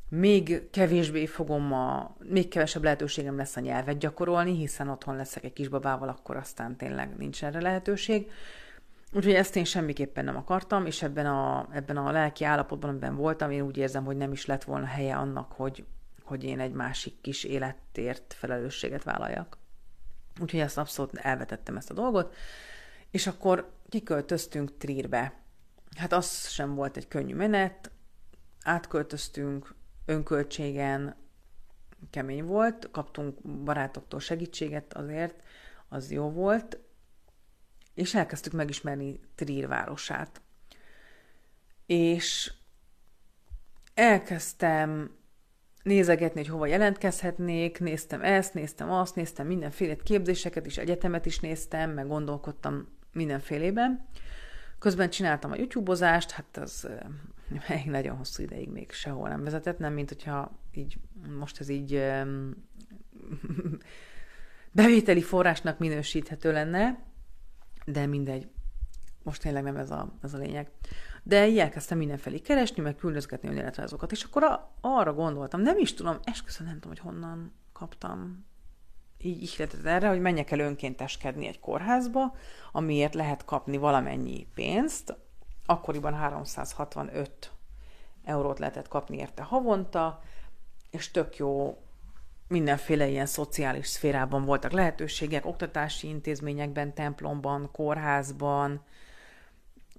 még 0.08 0.70
kevésbé 0.70 1.26
fogom 1.26 1.72
a, 1.72 2.16
még 2.18 2.48
kevesebb 2.48 2.82
lehetőségem 2.82 3.36
lesz 3.36 3.56
a 3.56 3.60
nyelvet 3.60 3.98
gyakorolni, 3.98 4.56
hiszen 4.56 4.88
otthon 4.88 5.16
leszek 5.16 5.44
egy 5.44 5.52
kisbabával, 5.52 6.08
akkor 6.08 6.36
aztán 6.36 6.76
tényleg 6.76 7.16
nincs 7.16 7.44
erre 7.44 7.60
lehetőség. 7.60 8.30
Úgyhogy 9.14 9.34
ezt 9.34 9.56
én 9.56 9.64
semmiképpen 9.64 10.24
nem 10.24 10.36
akartam, 10.36 10.86
és 10.86 11.02
ebben 11.02 11.26
a, 11.26 11.68
ebben 11.72 11.96
a 11.96 12.10
lelki 12.10 12.44
állapotban, 12.44 12.90
amiben 12.90 13.16
voltam, 13.16 13.50
én 13.50 13.62
úgy 13.62 13.76
érzem, 13.76 14.04
hogy 14.04 14.16
nem 14.16 14.32
is 14.32 14.46
lett 14.46 14.64
volna 14.64 14.86
helye 14.86 15.16
annak, 15.16 15.52
hogy, 15.52 15.84
hogy 16.22 16.44
én 16.44 16.60
egy 16.60 16.72
másik 16.72 17.20
kis 17.20 17.44
életért 17.44 18.34
felelősséget 18.34 19.02
vállaljak. 19.02 19.58
Úgyhogy 20.40 20.60
ezt 20.60 20.78
abszolút 20.78 21.14
elvetettem 21.14 21.76
ezt 21.76 21.90
a 21.90 21.94
dolgot, 21.94 22.34
és 23.10 23.26
akkor 23.26 23.72
kiköltöztünk 23.88 24.76
Trírbe. 24.76 25.40
Hát 25.96 26.12
az 26.12 26.48
sem 26.48 26.74
volt 26.74 26.96
egy 26.96 27.08
könnyű 27.08 27.34
menet, 27.34 27.90
átköltöztünk 28.62 29.74
önköltségen, 30.06 31.14
kemény 32.10 32.44
volt, 32.44 32.90
kaptunk 32.90 33.42
barátoktól 33.42 34.20
segítséget 34.20 34.94
azért, 34.94 35.42
az 35.88 36.10
jó 36.10 36.30
volt, 36.30 36.78
és 37.94 38.14
elkezdtük 38.14 38.52
megismerni 38.52 39.20
Trír 39.34 39.68
városát. 39.68 40.40
És 41.86 42.52
elkezdtem 43.94 45.16
nézegetni, 45.82 46.40
hogy 46.40 46.50
hova 46.50 46.66
jelentkezhetnék, 46.66 47.80
néztem 47.80 48.22
ezt, 48.22 48.54
néztem 48.54 48.90
azt, 48.90 49.14
néztem 49.14 49.46
mindenféle 49.46 49.96
képzéseket 49.96 50.66
is, 50.66 50.78
egyetemet 50.78 51.26
is 51.26 51.40
néztem, 51.40 51.90
meg 51.90 52.06
gondolkodtam 52.06 52.88
mindenfélében. 53.12 54.06
Közben 54.78 55.10
csináltam 55.10 55.50
a 55.50 55.56
YouTube-ozást, 55.56 56.30
hát 56.30 56.56
az 56.56 56.88
még 57.68 57.84
nagyon 57.90 58.16
hosszú 58.16 58.42
ideig 58.42 58.68
még 58.68 58.92
sehol 58.92 59.28
nem 59.28 59.44
vezetett, 59.44 59.78
nem 59.78 59.92
mint 59.92 60.08
hogyha 60.08 60.58
így, 60.72 60.96
most 61.38 61.60
ez 61.60 61.68
így 61.68 61.92
bevételi 64.72 65.22
forrásnak 65.22 65.78
minősíthető 65.78 66.52
lenne, 66.52 66.98
de 67.86 68.06
mindegy, 68.06 68.50
most 69.22 69.42
tényleg 69.42 69.62
nem 69.62 69.76
ez 69.76 69.90
a, 69.90 70.12
ez 70.22 70.34
a 70.34 70.38
lényeg. 70.38 70.70
De 71.22 71.48
így 71.48 71.58
elkezdtem 71.58 71.98
mindenfelé 71.98 72.38
keresni, 72.38 72.82
meg 72.82 72.96
küldözgetni 72.96 73.48
önéletrajzokat, 73.48 74.12
és 74.12 74.22
akkor 74.22 74.42
a, 74.42 74.72
arra 74.80 75.14
gondoltam, 75.14 75.60
nem 75.60 75.78
is 75.78 75.94
tudom, 75.94 76.18
esküszöm 76.24 76.66
nem 76.66 76.74
tudom, 76.74 76.90
hogy 76.90 77.12
honnan 77.12 77.52
kaptam 77.72 78.46
így 79.18 79.42
ihletett 79.42 79.84
erre, 79.84 80.08
hogy 80.08 80.20
menjek 80.20 80.50
el 80.50 80.58
önkénteskedni 80.58 81.46
egy 81.46 81.60
kórházba, 81.60 82.34
amiért 82.72 83.14
lehet 83.14 83.44
kapni 83.44 83.76
valamennyi 83.76 84.46
pénzt. 84.54 85.16
Akkoriban 85.66 86.14
365 86.14 87.52
eurót 88.24 88.58
lehetett 88.58 88.88
kapni 88.88 89.16
érte 89.16 89.42
havonta, 89.42 90.22
és 90.90 91.10
tök 91.10 91.36
jó 91.36 91.82
mindenféle 92.52 93.06
ilyen 93.08 93.26
szociális 93.26 93.86
szférában 93.86 94.44
voltak 94.44 94.72
lehetőségek, 94.72 95.46
oktatási 95.46 96.08
intézményekben, 96.08 96.94
templomban, 96.94 97.70
kórházban, 97.72 98.84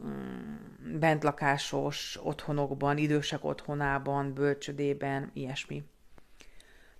mm, 0.03 0.99
bentlakásos 0.99 2.19
otthonokban, 2.23 2.97
idősek 2.97 3.45
otthonában, 3.45 4.33
bölcsödében, 4.33 5.29
ilyesmi. 5.33 5.83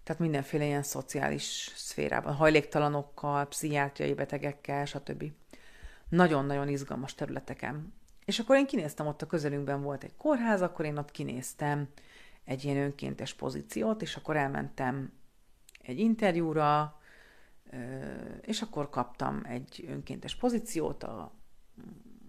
Tehát 0.03 0.21
mindenféle 0.21 0.65
ilyen 0.65 0.83
szociális 0.83 1.71
szférában, 1.75 2.33
hajléktalanokkal, 2.33 3.47
pszichiátriai 3.47 4.13
betegekkel, 4.13 4.85
stb. 4.85 5.23
Nagyon-nagyon 6.09 6.67
izgalmas 6.67 7.15
területeken. 7.15 7.93
És 8.25 8.39
akkor 8.39 8.55
én 8.55 8.65
kinéztem, 8.65 9.07
ott 9.07 9.21
a 9.21 9.27
közelünkben 9.27 9.81
volt 9.81 10.03
egy 10.03 10.15
kórház, 10.17 10.61
akkor 10.61 10.85
én 10.85 10.97
ott 10.97 11.11
kinéztem 11.11 11.87
egy 12.45 12.63
ilyen 12.63 12.77
önkéntes 12.77 13.33
pozíciót, 13.33 14.01
és 14.01 14.15
akkor 14.15 14.35
elmentem 14.35 15.11
egy 15.83 15.99
interjúra, 15.99 16.99
és 18.41 18.61
akkor 18.61 18.89
kaptam 18.89 19.41
egy 19.45 19.85
önkéntes 19.87 20.35
pozíciót 20.35 21.03
a, 21.03 21.31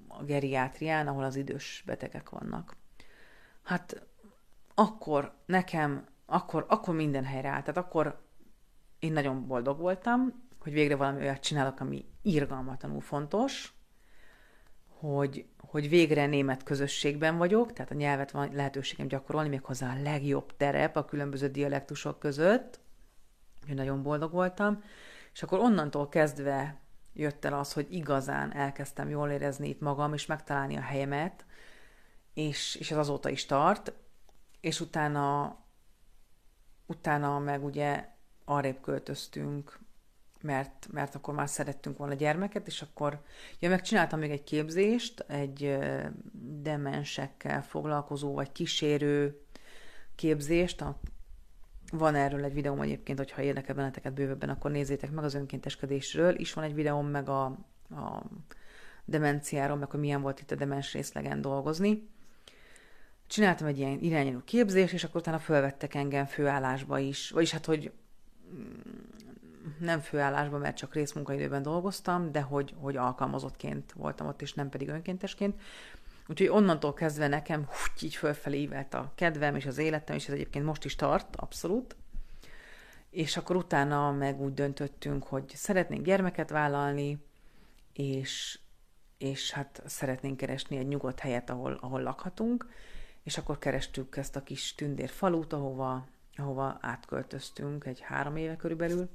a 0.08 0.24
geriátrián, 0.24 1.06
ahol 1.06 1.24
az 1.24 1.36
idős 1.36 1.82
betegek 1.86 2.30
vannak. 2.30 2.76
Hát 3.62 4.06
akkor 4.74 5.34
nekem 5.46 6.06
akkor, 6.26 6.64
akkor 6.68 6.94
minden 6.94 7.24
helyre 7.24 7.48
állt. 7.48 7.64
Tehát 7.64 7.86
akkor 7.86 8.22
én 8.98 9.12
nagyon 9.12 9.46
boldog 9.46 9.78
voltam, 9.78 10.42
hogy 10.58 10.72
végre 10.72 10.96
valami 10.96 11.20
olyat 11.20 11.40
csinálok, 11.40 11.80
ami 11.80 12.04
irgalmatlanul 12.22 13.00
fontos, 13.00 13.74
hogy, 14.88 15.46
hogy 15.58 15.88
végre 15.88 16.26
német 16.26 16.62
közösségben 16.62 17.36
vagyok, 17.36 17.72
tehát 17.72 17.90
a 17.90 17.94
nyelvet 17.94 18.30
van 18.30 18.50
lehetőségem 18.52 19.08
gyakorolni, 19.08 19.48
méghozzá 19.48 19.92
a 19.92 20.02
legjobb 20.02 20.56
terep 20.56 20.96
a 20.96 21.04
különböző 21.04 21.48
dialektusok 21.48 22.18
között. 22.18 22.80
Én 23.68 23.74
nagyon 23.74 24.02
boldog 24.02 24.32
voltam. 24.32 24.82
És 25.32 25.42
akkor 25.42 25.58
onnantól 25.58 26.08
kezdve 26.08 26.80
jött 27.12 27.44
el 27.44 27.58
az, 27.58 27.72
hogy 27.72 27.86
igazán 27.90 28.54
elkezdtem 28.54 29.08
jól 29.08 29.30
érezni 29.30 29.68
itt 29.68 29.80
magam, 29.80 30.12
és 30.12 30.26
megtalálni 30.26 30.76
a 30.76 30.80
helyemet, 30.80 31.44
és, 32.34 32.74
és 32.74 32.90
ez 32.90 32.98
azóta 32.98 33.28
is 33.28 33.46
tart, 33.46 33.92
és 34.60 34.80
utána 34.80 35.58
utána 36.86 37.38
meg 37.38 37.64
ugye 37.64 38.08
arrébb 38.44 38.80
költöztünk, 38.80 39.78
mert, 40.40 40.88
mert 40.92 41.14
akkor 41.14 41.34
már 41.34 41.48
szerettünk 41.48 41.96
volna 41.96 42.14
gyermeket, 42.14 42.66
és 42.66 42.82
akkor 42.82 43.22
ja, 43.58 43.68
megcsináltam 43.68 44.18
még 44.18 44.30
egy 44.30 44.44
képzést, 44.44 45.24
egy 45.28 45.78
demensekkel 46.62 47.62
foglalkozó, 47.62 48.34
vagy 48.34 48.52
kísérő 48.52 49.44
képzést, 50.14 50.80
a, 50.80 51.00
van 51.98 52.14
erről 52.14 52.44
egy 52.44 52.54
videóm 52.54 52.80
egyébként, 52.80 53.18
hogyha 53.18 53.42
érdekel 53.42 53.74
benneteket 53.74 54.12
bővebben, 54.12 54.48
akkor 54.48 54.70
nézzétek 54.70 55.10
meg 55.10 55.24
az 55.24 55.34
önkénteskedésről. 55.34 56.34
Is 56.38 56.52
van 56.52 56.64
egy 56.64 56.74
videóm 56.74 57.06
meg 57.06 57.28
a, 57.28 57.44
a 57.90 58.22
demenciáról, 59.04 59.76
meg 59.76 59.90
hogy 59.90 60.00
milyen 60.00 60.22
volt 60.22 60.40
itt 60.40 60.50
a 60.50 60.54
demens 60.54 60.92
részlegen 60.92 61.40
dolgozni 61.40 62.12
csináltam 63.26 63.66
egy 63.66 63.78
ilyen 63.78 63.98
irányuló 63.98 64.40
képzést, 64.44 64.92
és 64.92 65.04
akkor 65.04 65.20
utána 65.20 65.38
fölvettek 65.38 65.94
engem 65.94 66.26
főállásba 66.26 66.98
is, 66.98 67.30
vagyis 67.30 67.50
hát, 67.50 67.64
hogy 67.64 67.92
mm, 68.54 68.62
nem 69.78 70.00
főállásban, 70.00 70.60
mert 70.60 70.76
csak 70.76 70.94
részmunkaidőben 70.94 71.62
dolgoztam, 71.62 72.32
de 72.32 72.40
hogy, 72.40 72.74
hogy 72.80 72.96
alkalmazottként 72.96 73.92
voltam 73.92 74.26
ott, 74.26 74.42
és 74.42 74.54
nem 74.54 74.68
pedig 74.68 74.88
önkéntesként. 74.88 75.60
Úgyhogy 76.28 76.48
onnantól 76.48 76.94
kezdve 76.94 77.28
nekem 77.28 77.64
hú, 77.64 78.04
így 78.04 78.14
fölfelé 78.14 78.60
ívelt 78.60 78.94
a 78.94 79.12
kedvem 79.14 79.56
és 79.56 79.66
az 79.66 79.78
életem, 79.78 80.16
és 80.16 80.28
ez 80.28 80.34
egyébként 80.34 80.64
most 80.64 80.84
is 80.84 80.94
tart, 80.94 81.36
abszolút. 81.36 81.96
És 83.10 83.36
akkor 83.36 83.56
utána 83.56 84.12
meg 84.12 84.40
úgy 84.40 84.54
döntöttünk, 84.54 85.24
hogy 85.24 85.52
szeretnénk 85.54 86.04
gyermeket 86.04 86.50
vállalni, 86.50 87.18
és, 87.92 88.58
és 89.18 89.50
hát 89.50 89.82
szeretnénk 89.86 90.36
keresni 90.36 90.76
egy 90.76 90.88
nyugodt 90.88 91.20
helyet, 91.20 91.50
ahol, 91.50 91.78
ahol 91.80 92.02
lakhatunk 92.02 92.66
és 93.24 93.38
akkor 93.38 93.58
kerestük 93.58 94.16
ezt 94.16 94.36
a 94.36 94.42
kis 94.42 94.74
tündér 94.74 95.08
falut, 95.08 95.52
ahova, 95.52 96.06
ahova 96.36 96.78
átköltöztünk 96.80 97.84
egy 97.84 98.00
három 98.00 98.36
éve 98.36 98.56
körülbelül, 98.56 99.08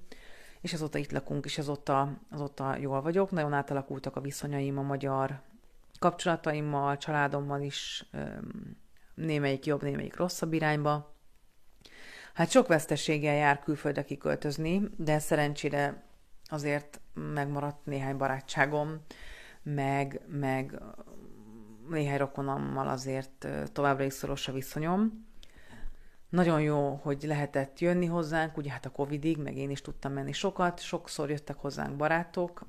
és 0.61 0.73
azóta 0.73 0.97
itt 0.97 1.11
lakunk, 1.11 1.45
és 1.45 1.57
azóta, 1.57 2.17
azóta 2.29 2.75
jól 2.75 3.01
vagyok. 3.01 3.31
Nagyon 3.31 3.53
átalakultak 3.53 4.15
a 4.15 4.21
viszonyaim 4.21 4.77
a 4.77 4.81
magyar 4.81 5.41
kapcsolataimmal, 5.99 6.97
családommal 6.97 7.61
is, 7.61 8.09
némelyik 9.15 9.65
jobb, 9.65 9.83
némelyik 9.83 10.15
rosszabb 10.15 10.53
irányba. 10.53 11.17
Hát 12.33 12.49
sok 12.49 12.67
veszteséggel 12.67 13.35
jár 13.35 13.59
külföldre 13.59 14.03
kiköltözni, 14.03 14.81
de 14.97 15.19
szerencsére 15.19 16.03
azért 16.45 17.01
megmaradt 17.13 17.85
néhány 17.85 18.17
barátságom, 18.17 19.01
meg, 19.63 20.21
meg 20.27 20.81
néhány 21.89 22.17
rokonommal 22.17 22.87
azért 22.87 23.47
továbbra 23.71 24.03
is 24.03 24.13
szoros 24.13 24.47
a 24.47 24.51
viszonyom. 24.51 25.27
Nagyon 26.29 26.61
jó, 26.61 26.99
hogy 27.03 27.23
lehetett 27.23 27.79
jönni 27.79 28.05
hozzánk, 28.05 28.57
ugye 28.57 28.71
hát 28.71 28.85
a 28.85 28.89
Covidig, 28.89 29.37
meg 29.37 29.57
én 29.57 29.69
is 29.69 29.81
tudtam 29.81 30.13
menni 30.13 30.31
sokat, 30.31 30.79
sokszor 30.79 31.29
jöttek 31.29 31.55
hozzánk 31.55 31.95
barátok, 31.95 32.65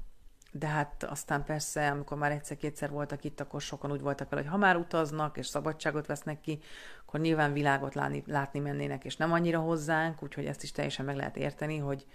de 0.53 0.67
hát 0.67 1.05
aztán 1.05 1.45
persze, 1.45 1.91
amikor 1.91 2.17
már 2.17 2.31
egyszer-kétszer 2.31 2.91
voltak 2.91 3.25
itt, 3.25 3.41
akkor 3.41 3.61
sokan 3.61 3.93
úgy 3.93 4.01
voltak 4.01 4.29
vele, 4.29 4.43
hogy 4.43 4.51
ha 4.51 4.57
már 4.57 4.77
utaznak, 4.77 5.37
és 5.37 5.47
szabadságot 5.47 6.07
vesznek 6.07 6.41
ki, 6.41 6.59
akkor 7.07 7.21
nyilván 7.21 7.53
világot 7.53 7.95
látni, 7.95 8.23
látni 8.27 8.59
mennének, 8.59 9.05
és 9.05 9.17
nem 9.17 9.33
annyira 9.33 9.59
hozzánk, 9.61 10.23
úgyhogy 10.23 10.47
ezt 10.47 10.63
is 10.63 10.73
teljesen 10.73 11.05
meg 11.05 11.17
lehet 11.17 11.37
érteni, 11.37 11.79
hogy, 11.79 12.07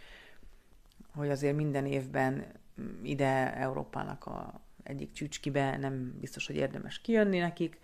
hogy 1.13 1.29
azért 1.29 1.55
minden 1.55 1.85
évben 1.85 2.45
ide 3.03 3.55
Európának 3.55 4.25
a 4.25 4.63
egyik 4.83 5.11
csücskibe 5.11 5.77
nem 5.77 6.17
biztos, 6.19 6.47
hogy 6.47 6.55
érdemes 6.55 6.99
kijönni 6.99 7.39
nekik. 7.39 7.79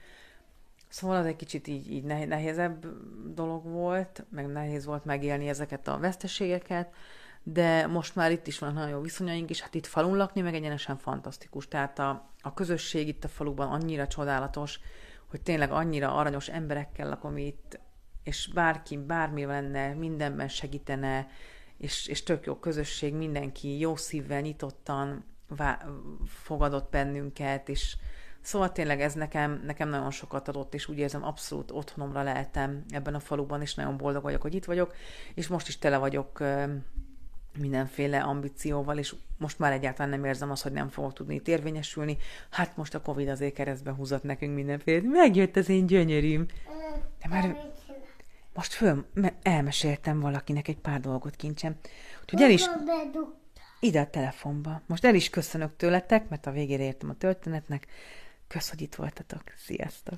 Szóval 0.88 1.18
az 1.18 1.26
egy 1.26 1.36
kicsit 1.36 1.68
így, 1.68 1.92
így 1.92 2.04
nehézebb 2.04 2.86
dolog 3.34 3.66
volt, 3.66 4.26
meg 4.30 4.48
nehéz 4.48 4.86
volt 4.86 5.06
megélni 5.06 5.48
ezeket 5.48 5.88
a 5.88 5.98
veszteségeket, 5.98 6.94
de 7.44 7.88
most 7.88 8.16
már 8.16 8.32
itt 8.32 8.48
is 8.48 8.60
van 8.60 8.74
nagyon 8.74 8.90
jó 8.90 9.00
viszonyaink, 9.00 9.50
és 9.50 9.62
hát 9.62 9.76
itt 9.76 9.86
falun 9.86 10.18
lakni 10.18 10.42
meg 10.42 10.54
egyenesen 10.54 10.98
fantasztikus. 10.98 11.68
Tehát 11.68 12.00
a, 12.00 12.30
a 12.42 12.54
közösség 12.54 13.08
itt 13.08 13.24
a 13.24 13.28
faluban 13.28 13.72
annyira 13.72 14.08
csodálatos, 14.08 14.80
hogy 15.30 15.42
tényleg 15.42 15.72
annyira 15.72 16.16
aranyos 16.16 16.50
emberekkel 16.50 17.10
lakom 17.10 17.38
itt, 17.38 17.80
és 18.24 18.50
bárki, 18.54 18.98
bármi 18.98 19.46
lenne, 19.46 19.94
mindenben 19.94 20.48
segítene, 20.48 21.28
és, 21.78 22.08
és 22.08 22.24
tök 22.24 22.46
jó 22.46 22.56
közösség, 22.56 23.14
mindenki 23.14 23.80
jó 23.80 23.96
szívvel, 23.96 24.42
nyitottan 24.42 25.26
vá- 25.48 25.86
fogadott 26.26 26.92
bennünket, 26.92 27.70
és 27.70 27.98
szóval 28.42 28.72
tényleg 28.72 29.02
ez 29.02 29.14
nekem, 29.14 29.62
nekem 29.66 29.90
nagyon 29.90 30.12
sokat 30.12 30.48
adott, 30.48 30.74
és 30.74 30.88
úgy 30.88 30.98
érzem, 30.98 31.24
abszolút 31.24 31.72
otthonomra 31.72 32.24
lehetem 32.24 32.84
ebben 32.90 33.16
a 33.16 33.20
faluban, 33.20 33.62
és 33.62 33.76
nagyon 33.76 33.98
boldog 33.98 34.24
vagyok, 34.24 34.42
hogy 34.42 34.56
itt 34.56 34.66
vagyok, 34.66 34.96
és 35.34 35.48
most 35.48 35.68
is 35.68 35.78
tele 35.78 35.98
vagyok 35.98 36.40
mindenféle 37.60 38.22
ambícióval, 38.22 38.98
és 38.98 39.16
most 39.38 39.60
már 39.60 39.72
egyáltalán 39.72 40.10
nem 40.10 40.26
érzem 40.26 40.52
azt, 40.52 40.64
hogy 40.64 40.72
nem 40.72 40.90
fogok 40.90 41.14
tudni 41.14 41.36
itt 41.36 41.48
érvényesülni. 41.48 42.18
Hát 42.50 42.78
most 42.78 42.96
a 42.96 43.02
Covid 43.02 43.28
azért 43.28 43.54
keresztbe 43.54 43.92
húzott 43.92 44.24
nekünk 44.24 44.56
mindenféle. 44.56 45.10
Megjött 45.10 45.56
az 45.56 45.70
én 45.70 45.86
gyönyörűm. 45.86 46.46
De 47.22 47.28
már 47.30 47.72
most 48.54 48.74
föl, 48.74 49.06
elmeséltem 49.42 50.20
valakinek 50.20 50.68
egy 50.68 50.78
pár 50.78 51.00
dolgot 51.00 51.36
kincsem. 51.36 51.76
Úgyhogy 52.22 52.42
el 52.42 52.50
is... 52.50 52.66
Ide 53.80 54.00
a 54.00 54.10
telefonba. 54.10 54.82
Most 54.88 55.06
el 55.06 55.16
is 55.16 55.30
köszönök 55.30 55.76
tőletek, 55.76 56.30
mert 56.30 56.46
a 56.46 56.52
végére 56.52 56.84
értem 56.84 57.10
a 57.10 57.14
történetnek. 57.14 57.88
Kösz, 58.48 58.70
hogy 58.70 58.82
itt 58.82 58.96
voltatok. 58.96 59.44
Sziasztok! 59.58 60.18